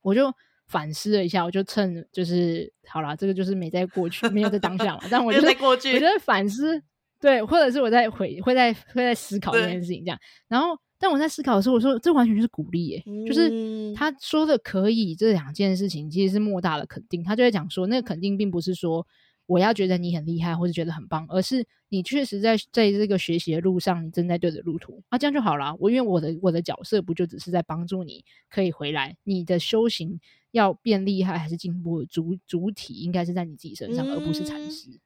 [0.00, 0.32] 我就
[0.66, 5.02] 反思了一下，我就趁就是好啦，这个就是没在过去，没有在当下嘛。
[5.08, 6.82] 但我就在过去，我觉得反思。
[7.22, 10.18] 对，或者是我在回，会在会在思考这件事情这样。
[10.48, 17.22] 然后，但我在思考的时候，我说这完全就是鼓励耶，嗯、就是他说的可以这两件事情其实是莫大的肯定。
[17.22, 19.06] 他就在讲说，那个肯定并不是说
[19.46, 25.76] 我要觉得你很厉害或者觉得很棒，而是你确实在在这个学习的路上，你正在对的路途啊，这样就好了。
[25.78, 30.18] 我因为我的我的角色不就只是在帮助你可以回来，你的修行
[30.50, 34.98] 要变厉害还是进步的主主体应该是在你自己身上，嗯、而不是禅师。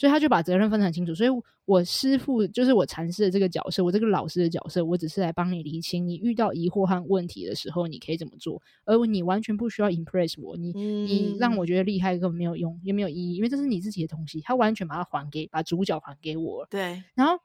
[0.00, 1.14] 所以他就把责任分得很清楚。
[1.14, 1.28] 所以
[1.66, 8.62] 我师傅就是我禅师的这个角色，我这个老师的角色，我只是来帮你厘清，你遇到疑惑和问题的时候，你可以怎么做。
[8.86, 14.40] 而你完全不需要 impress 我，你你让我觉得厉害根本没有用，也没有意义，因为这是你自己的东西。
[14.40, 16.66] 他完全把它还给，把主角还给我。
[16.70, 17.02] 对。
[17.14, 17.38] 然后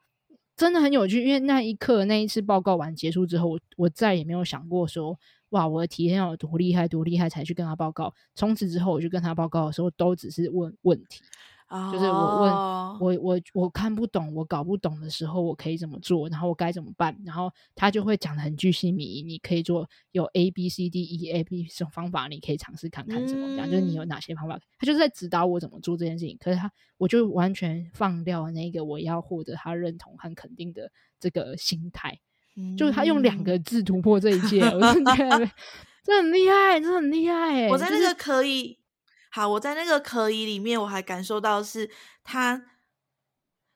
[0.56, 5.18] 真的很有趣，因为那一刻那一次报告完结束之后，我我再也没有想过说，
[5.50, 8.14] 哇，我的体验要有多厉害，多厉害才去跟他报告。
[8.34, 11.20] 从此之后，我就跟他报告的时候，都只是问问题。
[11.68, 13.02] 就是我问、oh.
[13.02, 16.28] 我我我看不懂，我搞不懂的时候，我可以怎么做？
[16.28, 17.16] 然后我该怎么办？
[17.24, 19.20] 然后他就会讲的很具细迷。
[19.22, 23.68] 你可以做有 A B C D E A B 这种方法，你可以尝试看看怎么这样。
[23.68, 24.56] 就是你有哪些方法？
[24.78, 26.36] 他就是在指导我怎么做这件事情。
[26.38, 30.88] 可是他，我就完全放掉了那个我要获得他认同和肯定的
[31.18, 32.16] 这个心态。
[32.54, 32.76] Mm.
[32.76, 35.50] 就是他用两个字突破这一切，我真的觉得
[36.04, 37.68] 这很厉害，这很厉害欸。
[37.68, 38.78] 我在那个可以。
[39.30, 41.90] 好，我在那个可以里面，我还感受到是
[42.24, 42.64] 他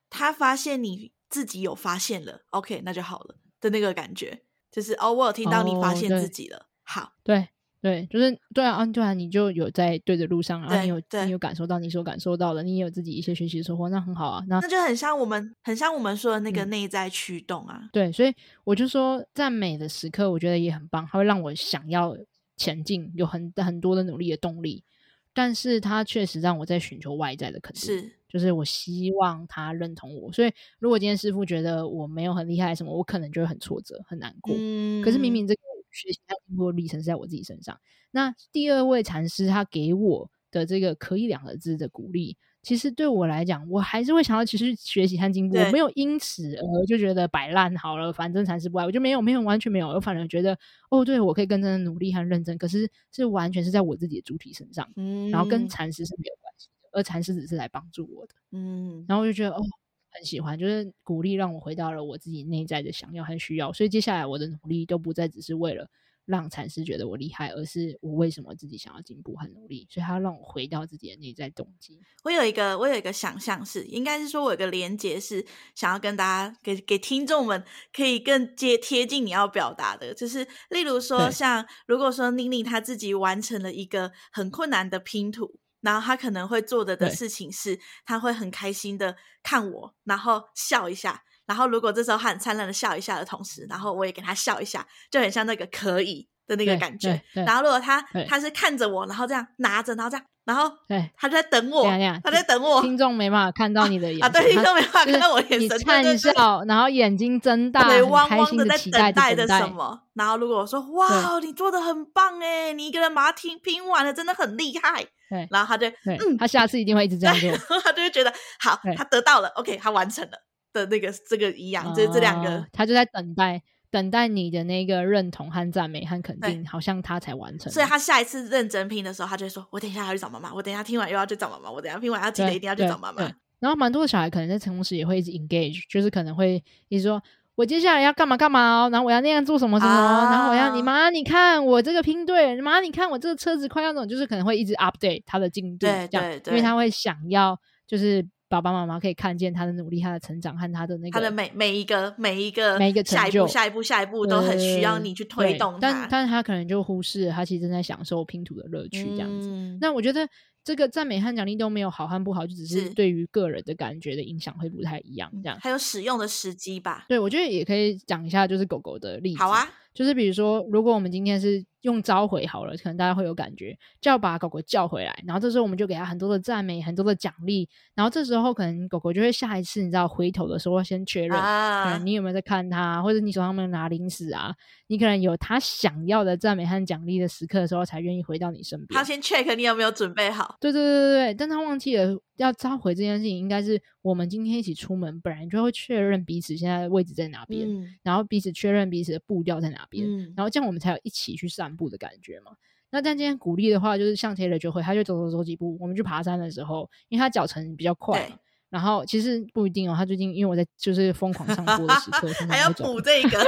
[0.08, 7.48] 他发现你自己有发现了，OK，那就好了的那个感觉，就是哦，我有听到你发现自己了，哦、好，对。
[7.82, 14.44] 对，就是对啊，对啊，你就有在对的路上，然后你有你有感受到你所感受到的，你也有自己一些学习的收获，那很好啊。
[14.48, 17.78] 那那就很像我们，很像我们说的那个内在驱动啊。
[17.80, 18.34] 嗯、对，所以
[18.64, 22.14] 我就说，赞美的时刻，我觉得也很棒，它会让我想要
[22.54, 24.84] 前进，有很很多的努力的动力。
[25.32, 30.32] 但是他确实让我在寻求外在的肯定，是，就是我希望他认同我。
[30.32, 34.54] 所以如果今天师傅觉得我没有很厉害什么，我可能就会很挫折，很难过。
[34.58, 35.60] 嗯、可是明明这个。
[35.92, 37.76] 学习他进步的历程是在我自己身上。
[38.12, 45.56] 那第二位禅师他给我的这个“可以”两个字的鼓励，其实对我来讲，我还是会想要继续学习和进步。
[45.56, 49.88] 我没有因此而就觉得摆烂好了，反正禅师不爱我，就没有没有完全没有。
[49.88, 50.58] 我反而觉得，
[50.90, 52.58] 哦，对，我可以更真的努力和认真。
[52.58, 59.06] 可是是完全是在我自己的主体身上，嗯，然后跟禅师是没有关系的，而禅师只是来帮助我的，嗯。
[59.08, 59.62] 然后我就觉得，哦，
[60.10, 63.72] 很喜欢，就是鼓励让我回到了我自己内在的想要和需要。
[63.72, 65.88] 所以接下来我的努力都不再只是为了。
[66.30, 72.00] 让禅师觉得我厉害，而是我为什么自己想要进步和努力，所以他让我回到自己的内在动机。
[72.22, 91.24] 我有一个，我有一个想象是，应该是说我有个连接是想要跟大家给给听众们可以更接贴近你要表达的，就是例如说像如果说宁宁她自己完成了一个很困难的拼图，然后他可能会做的的事情是，他会很开心的看我，然后笑一下。
[91.50, 97.20] 然后，如果这时候他很灿烂的笑一下的同时，然后我也给他笑一下，就很像那个可以的那个感觉。
[97.32, 101.84] 然后，如果他他是看着我，然后这样拿着，然后这样，然后对，他就在等我，
[102.22, 102.80] 他在等我。
[102.82, 105.60] 听众没办法看到你的眼神 啊，对，听众没办法看到我眼神。
[105.60, 110.00] 你灿笑，然后眼睛睁大，对，汪汪的在等待着什么。
[110.14, 115.04] 然后，如果我说哇，你做的很棒诶，你一个人把它拼拼完了，真的很厉害。
[115.28, 117.50] 对，然后他就嗯，他下次一定会一直这样做，
[117.82, 120.36] 他就会觉得好，他得到了，OK，他完成了。
[120.72, 127.72] 的那个这个一样，就是这两个，他就在等待，等待你的那个认同和赞美和肯定，好像他才完成。
[127.72, 137.22] 所以他下一次认真拼的时候，他就会说：“我等一下要去找妈妈，我等一下听完又要去找妈妈，我等一下拼完要记得一定要去找妈妈。”然后蛮多的小孩可能在成功时也会一直 engage，就是可能会一直说
[137.56, 148.26] ：“我接下来要干嘛干嘛哦，然后我要那样做什么什么，啊、然后我要你妈，你看我这个拼对，妈你看我这个车子快要走，就是可能会一直 update 他的进度，这样，对对对，因为他会想要就是。
[148.50, 155.78] 爸爸妈妈可以看见他的努力、他的成长和他的那个，他的每每一个每一个每一个下一步、下一步、下一步都很需要你去推动他。
[155.80, 159.48] 但但是他可能就忽视了他其实正在享受拼图的乐趣这样子。
[159.48, 160.28] 嗯、那我觉得
[160.64, 165.30] 这个赞美和奖励都没有好和不好，就只是对于个人的感觉的影响会不太一样。
[165.44, 167.06] 这样还有使用的时机吧？
[167.08, 169.38] 对，我觉得也可以讲一下，就是狗狗的例子。
[169.38, 171.64] 好啊，就是比如说，如果我们今天是。
[171.82, 184.54] 用召回好了，可能大家会有感觉，就要把狗狗叫回来，然后这时候我们就给它很多的赞美，很多的奖励，然后这时候可能狗狗就会下一次，你知道回头的时候先确认，啊、你有没有在看它，或者你手上有没有拿零食啊？
[184.88, 188.98] 你可能有他想要的赞美和奖励的时刻的时候，才愿意回到你身边。
[188.98, 190.56] 他先 check 你有没有准备好。
[190.60, 202.50] 对对对对对，但他忘记了要召回这件事情，应该是我们今天一起出门，本来就会确认彼此现在的位置在哪边，嗯、然后彼此确认彼此的步调在哪边，嗯、然后这样我们才有一起去散步的感觉嘛。
[202.90, 205.78] 那但今天鼓励的话，就是像 Taylor 就会，他就走走走几步。
[205.80, 208.34] 我们去爬山的时候，因为他脚程比较快，对
[208.68, 209.94] 然后其实不一定哦。
[209.96, 213.38] 他最近因为我在就是疯狂上坡的时刻， 还要补这个。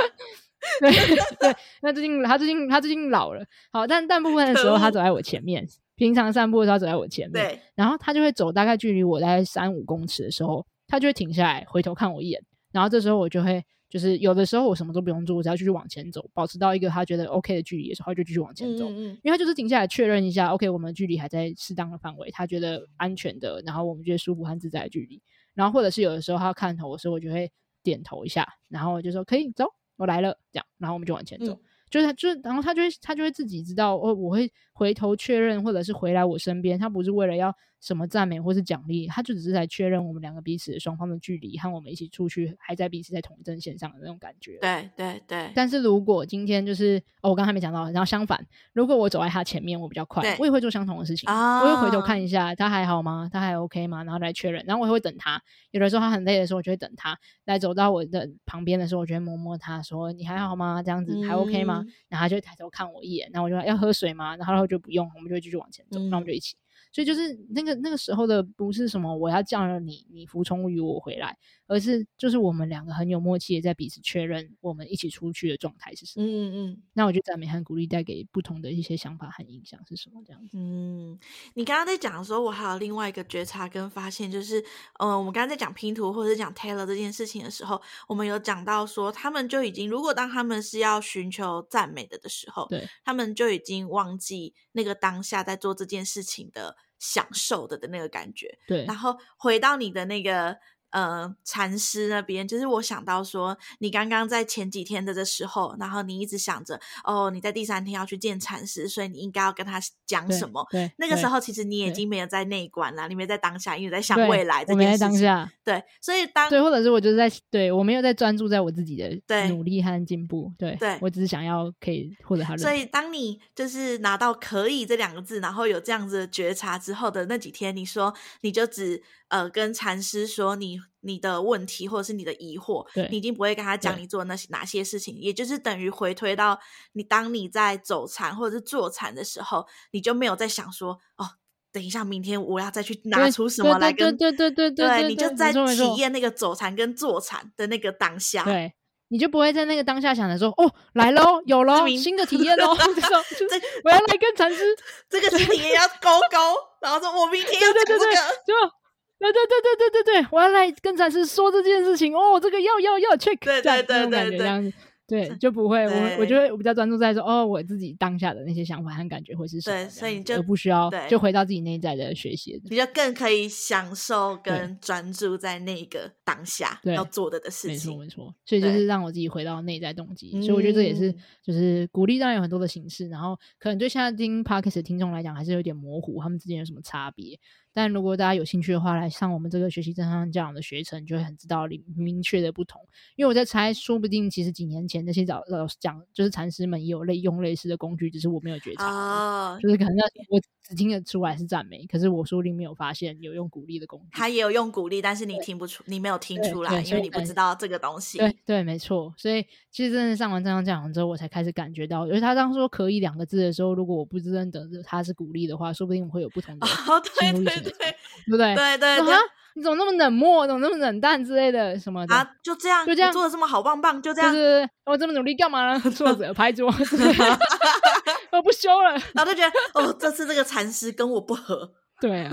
[0.80, 0.92] 对
[1.40, 5.66] 对，那最近他最近他最近老了，好，但大部分的时候他走在我前面，
[5.96, 13.64] 平常散步的时候他走在我前面，对，然后他就会走大概距离我大概三五公尺的时候，他就会停下来回头看我一眼，然后这时候我就会。
[13.92, 18.88] 就是有的时候我什么都不用做，我只要继续往前走，保持到一个他觉得 OK 的距离的时候，他就继续往前走。
[18.88, 25.20] 嗯嗯，因为他就是停下来确认一下，OK，我们的距离还在适当的范围，他觉得安全的，然后我们觉得舒服和自在的距离。
[25.52, 29.66] 然后或者是有的时候他看头的时候，我就会点头一下，然后我就说可以走，
[29.98, 31.52] 我来了，这样，然后我们就往前走。
[31.52, 31.60] 嗯
[31.92, 36.78] 就是他，就是然后他就会他就会自己知道哦，我会回头确认，或者是回来我身边。
[36.78, 44.58] 他不是为了要什么赞美或是奖励，他就只是在确认我们两个彼此双方的距离，和我们一起出去还在彼此在同一阵线上的那种感觉。
[44.60, 45.50] 对对对。
[45.54, 51.28] 但是如果今天就是哦，我刚才没讲到，然后相反，如果我走在他前面，我比较快，对我也会做相同的事情。
[51.28, 53.28] 哦、我会回头看一下他还好吗？
[53.32, 54.02] 他还 OK 吗？
[54.04, 54.64] 然后来确认。
[54.66, 55.42] 然后我也会等他。
[55.72, 60.82] 有的时候他很累的时候，我就会等他来走到我的旁边的时候，我就会摸摸他说：“你还好吗？
[60.82, 64.36] 这样子还 OK 吗？”嗯、然后他就会抬头看我一眼，然后我就说要喝水吗？
[64.36, 66.56] 然后他就不用，我们就继续往前走，那、嗯、我们就一起。
[66.92, 71.36] 所以就是那个那个时候的不是什么我要叫了你，你服从于我回来，
[71.66, 76.26] 而是就是我们两个很有默契的在彼此确认我们一起出去的状态是什么。
[76.26, 76.82] 嗯嗯。
[76.92, 80.22] 那我觉得赞美和鼓励带给不同的一些想法和影响是什么？
[80.26, 80.50] 这样子。
[80.52, 81.18] 嗯，
[81.54, 84.60] 你刚刚在讲的时候，我还有另外一个觉察跟发现，就是
[84.98, 100.56] 嗯、呃，我们刚刚在讲拼图或者是讲 Taylor 这件事情的时候，我们有讲到说，他们就已经如果当他们是要寻求赞美的的时候，对，他们就已经忘记那个当下在做这件事情的享受的的那个感觉，对，然后回到你的那个。
[100.92, 110.66] 呃，禅师那边，就是我想到说，你刚刚在前几天的的时候，然后你一直想着，哦，你在第三天要去见禅师，所以你应该要跟他讲什么？
[110.70, 114.82] 对，对那个时候其实你已经没有在内观了，你没有在当下，因为在想未来这件事情。
[114.84, 115.52] 我没在当下。
[115.64, 120.52] 对，所以当对，或者是我就是在对我没有在专注在我自己的努力和进步。
[120.58, 122.56] 对，对我只是想要可以获得他。
[122.56, 129.02] 所以当你就是拿到“可以”这两个字，然后有这样子的觉察之后的那几天，你说你就只。
[129.32, 136.60] 呃，跟禅师说你你的问题或者是你的疑惑，你已经不会跟他讲你做那些哪些事情，也就是等于回推到
[136.92, 141.26] 你当你在走禅或者是坐禅的时候，你就没有在想说哦，
[141.72, 148.74] 等一下明天我要再去拿出什么来跟对对对对对，你就在体验那个走禅跟坐禅的那个当下，对，
[149.08, 154.62] 你就不会在那个当下想着说哦，来喽，有喽，新的体验喽， 这 我要来跟禅师
[155.08, 156.38] 这个新体验要勾勾，
[156.82, 158.81] 然后说我明天要讲这个。
[159.30, 164.72] 对对对对对对对，我要来跟禅师说这件事情哦，这个要要要 check，对对对对对，这样子，
[165.06, 181.12] 对就不会，我我觉得我比较专注在说哦，我自己当下的那些想法和感觉会是什么，对，所以你就而不需要就回到自己内在的学习，你就更可以享受跟专注在那个当下要做的的事情，没错没错，所以就是让我自己回到内在动机，所以我觉得这也是
[181.44, 187.38] 就是鼓励，当然有很多的形式，然后可能对现在听 Podcast 的听众来讲还是有点模糊，他们之间有什么差别。
[187.74, 192.80] 但如果大家有兴趣的话，来上我们这个学习正向教养的学程，就会很知道明明确的不同。
[193.16, 198.86] 因为我在猜，说不定其实几年前那些老老师讲，就是禅师们也有类用类似的工具，只是我没有觉察。
[198.86, 199.94] 哦，就是可能
[200.28, 204.08] 我只听得出来是赞美，可是我说不定没有发现有用鼓励的工具。
[204.12, 208.18] 他也有用鼓励，但是你听不出，你没有听出来，因为你不知道这个东西。
[208.18, 209.14] 对对，没错。
[209.16, 216.66] 所以其实真的上完正向教养之后，我才开始感觉到，因为他当时说可以两个字的时候，如果我不认得他是鼓励的话，说不定我会有不同的。
[216.66, 217.61] 哦，对对对。
[218.26, 218.54] 对不对？
[218.54, 219.14] 对对对，
[219.54, 222.26] 你怎么那么冷漠，怎么那么冷淡之类的什么的啊？
[222.42, 224.32] 就这样，就这样做的这么好棒棒，就这样。
[224.32, 225.80] 就是我这么努力干嘛呢？
[225.90, 226.66] 坐着拍桌，
[228.32, 228.90] 我不修了。
[229.14, 231.72] 然后就觉得哦，这次这个禅师跟我不合。
[232.00, 232.30] 对啊。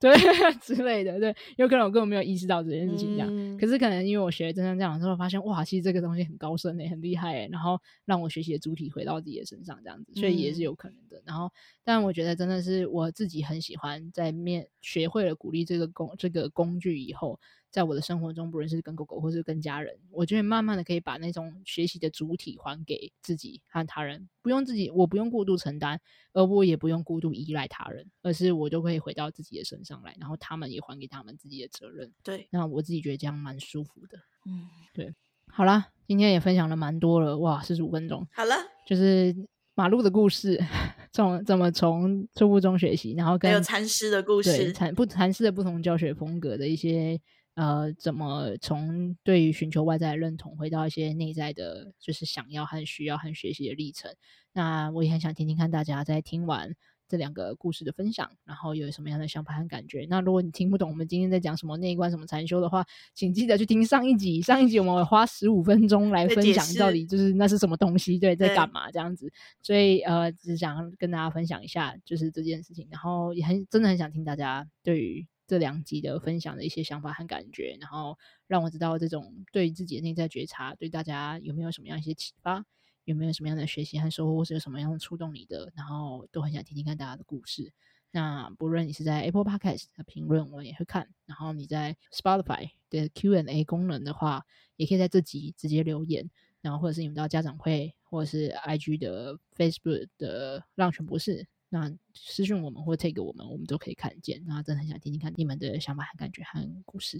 [0.00, 0.10] 对
[0.62, 11.18] 之类的，对，有可能我根本没有意识到这件事情这样，嗯、可是可能因为我学正向教养之后，发现哇，其实这个东西很高深诶，很厉害诶，然后让我学习的主体回到自己的身上这样子，所以也是有可能的。
[11.18, 11.52] 嗯、然后，
[11.84, 17.38] 但我觉得真的是我自己很喜欢在面学会了鼓励这个工这个工具以后。
[17.70, 26.00] 在我的生活中，不论是跟狗狗，或是跟家人，我觉得慢慢的可以把那种学习的主体还给自己和他人，不用自己，我不用过度承担，
[26.32, 32.12] 而我也不用过度依赖他人，而是我就可以回到自己的身上来，然后他们也还给他们自己的责任。
[32.24, 34.18] 对，那我自己觉得这样蛮舒服的。
[34.46, 35.14] 嗯，对。
[35.46, 38.26] 好啦，今天也分享了蛮多了，哇，四十五分钟。
[38.32, 38.54] 好了，
[38.84, 39.32] 就是
[39.74, 40.60] 马路的故事，
[41.12, 47.20] 从怎么从初步中学习，然后跟还有禅师的故事，禅不禅师的不同教学风格的一些。
[47.54, 54.14] 呃，怎么从对于寻求外在的认同，回到一些内在的，就是想要和需要和学习的历程？
[54.52, 56.74] 那我也很想听听看大家在听完
[57.06, 60.06] 这两个故事的分享，然后有什么样的想法和感觉。
[60.08, 64.40] 那如果你听不懂我们今天在讲什么内观、什么禅修的话，请记得去听上一集。
[64.40, 69.30] 上一集我们会花十五分钟来分享到底就是那是什么东西，对，在干嘛这样子。
[69.60, 72.86] 所以呃，只想跟大家分享一下，就是这件事情。
[72.90, 75.26] 然后也很真的很想听大家对于。
[75.50, 82.64] 这两集的分享的一些想法和感觉，然后让我知道这种对自己的内在觉察，对大家有没有什么样一些启发，
[83.04, 87.72] 有没有什么样的学习和收获，或是有什么样触动你的，然后都很想听听看大家的故事。
[88.12, 94.46] 那不论你是在 Apple Podcast 的评论，我也会看；然后你在 Spotify 的 Q&A 功能的话，
[94.76, 96.30] 也可以在这集直接留言，
[96.60, 101.48] 然后或者是你们到家长会，或者是 IG 的 Facebook 的浪犬博士。
[101.72, 104.44] 那私讯我们或 take 我们，我们都可以看见。
[104.46, 107.18] 那真的很想听听看你们的想法和感觉和故事。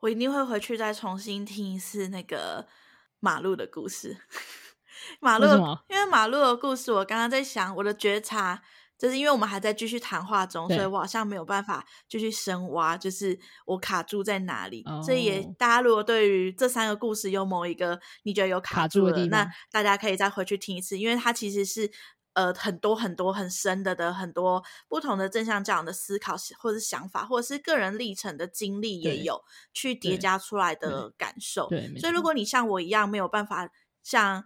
[0.00, 2.66] 我一定会回去再重新听一次那个
[3.20, 4.16] 马路的故事。
[5.20, 5.46] 马路，
[5.88, 8.62] 因为马路的故事，我刚刚在想我的觉察，
[8.98, 14.82] 就是因为我们还在继续谈话中，所以我好像没有办法继续深挖，就是我卡住在哪里。
[14.86, 21.90] 哦、所以也大家如果对于这三个故事有某一个你觉得有卡住了，卡住的地方，那大家可以再回去听一次，因为它其实是。
[22.34, 31.66] 呃很多很多很深的的很多不同的正向教养的思考或者是想法，或者是个人历程的经历也有去叠加出来的感受。
[31.70, 33.70] 对，对，所以如果你像我一样没有办法
[34.02, 34.44] 像。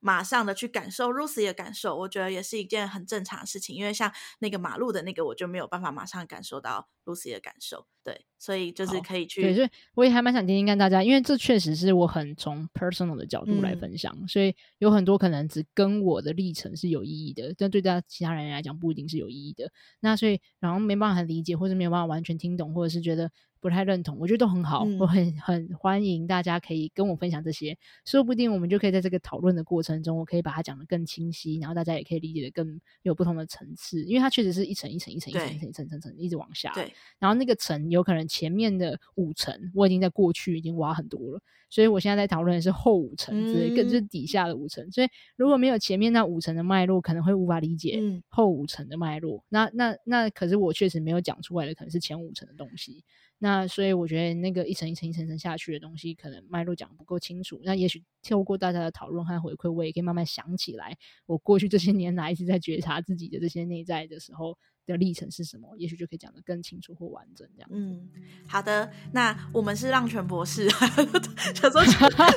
[0.00, 3.74] 马上的去感受 Lucy 的感受，我觉得也是一件很正常的事情。
[3.74, 7.86] 因为像那个马路的那个，我就没有办法马上感受到 Lucy 的感受。
[8.04, 9.42] 对，所以就是可以去。
[9.42, 19.70] 对，所以我也还蛮想听听看大家，因为这确实是我很从 personal 的角度来分享，嗯、所以有很多可能只跟我的历程是有意义的，但对大家其他人来讲不一定是有意义的。
[20.00, 23.30] 那所以然后没办法很理解，或者没有办法完全听懂，或者是觉得。
[23.60, 53.04] 不太认同，我觉得都很好，嗯、我很很欢迎大家可以跟我分享这些，说不定我们就可以在这个讨论的过程中，我可以把它讲得更清晰，然后大家也可以理解得更有不同的层次，因为它确实是一层一层一层一层一层一层一层层一直往下，对，然后那个层有可能前面的五层我已经在过去已经挖很多了，所以我现在在讨论的是后五层之类，更、嗯、就是底下的五层，所以如果没有前面那五层的脉络，可能会无法理解后五层的脉络，嗯、那那那可是我确实没有讲出来的，可能是前五层的东西。
[53.38, 57.60] 那所以我觉得那个一层一层一层层下去的东西，可能脉络讲不够清楚。
[57.62, 64.58] 那也许透过大家的讨论和回馈，我也可以慢慢想起来，我过去这些年来一直在觉察自己的这些内在的时候。
[64.92, 65.68] 的历程是什么？
[65.76, 67.68] 也许就可以讲得更清楚或完整这样。
[67.72, 68.08] 嗯，
[68.46, 68.90] 好的。
[69.12, 71.80] 那我们是浪泉博士，想说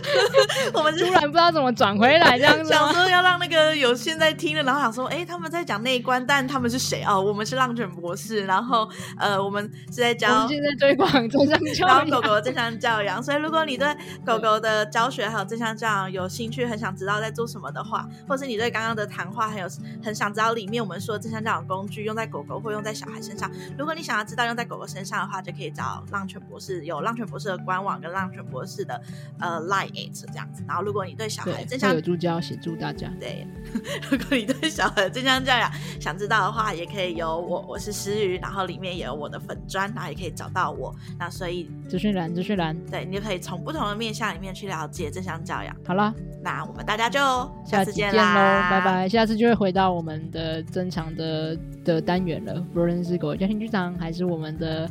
[0.74, 7.22] 我们突然不知道怎么转回来这样子，想说要让那个有现在听的，然后想说，哎、欸，他们在讲内观，但他们是谁哦？
[7.22, 8.88] 我们是浪泉博士，然后
[9.18, 13.24] 呃，我们是在教，现在推广正向教养，狗狗的正向教养。
[13.24, 13.88] 所以，如果你对
[14.26, 19.68] 狗狗的教学还有正向教养有兴趣，很想知道在做什么的话，或是你对刚刚的谈话还有
[20.04, 22.41] 很想知道里面我们说的正向教养工具用在狗。
[22.44, 23.52] 狗狗会用在小孩身上。
[23.78, 29.02] 如果你想要知道用在狗狗身上的话，就可以找浪犬博士，有浪犬博士的官网跟浪犬博士的
[29.40, 30.64] 呃 Line 这样子。
[30.68, 33.48] 然后，如果你对小孩正向有助教协助大家，对。
[34.10, 40.94] 如果你对小孩正向教养想知道的话，也可以有我，我是诗瑜，然后里面也有我的粉砖，然后也可以找到我。
[41.18, 45.76] 那所以资讯栏，资讯栏，对，你就可以从不同的面向里面去了解正向教养。
[45.86, 46.14] 好了，
[46.44, 47.20] 那我们大家就
[47.66, 49.10] 下次见喽，拜拜。
[49.10, 52.44] 下次就会回到我们的正常的的单元。
[52.46, 54.90] 了，不论是狗家庭剧场还是我们的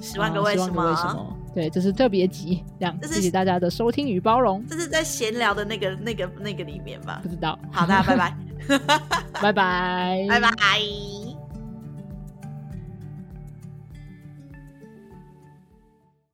[0.00, 4.62] 十万个为什么，呃、为什么对，这是特别集，这样，谢谢大家的收听与包容。
[4.68, 7.20] 这是在闲聊的那个、那个、那个里面吧？
[7.22, 7.58] 不知道。
[7.70, 8.36] 好的，拜拜，
[9.40, 11.25] 拜拜，拜拜。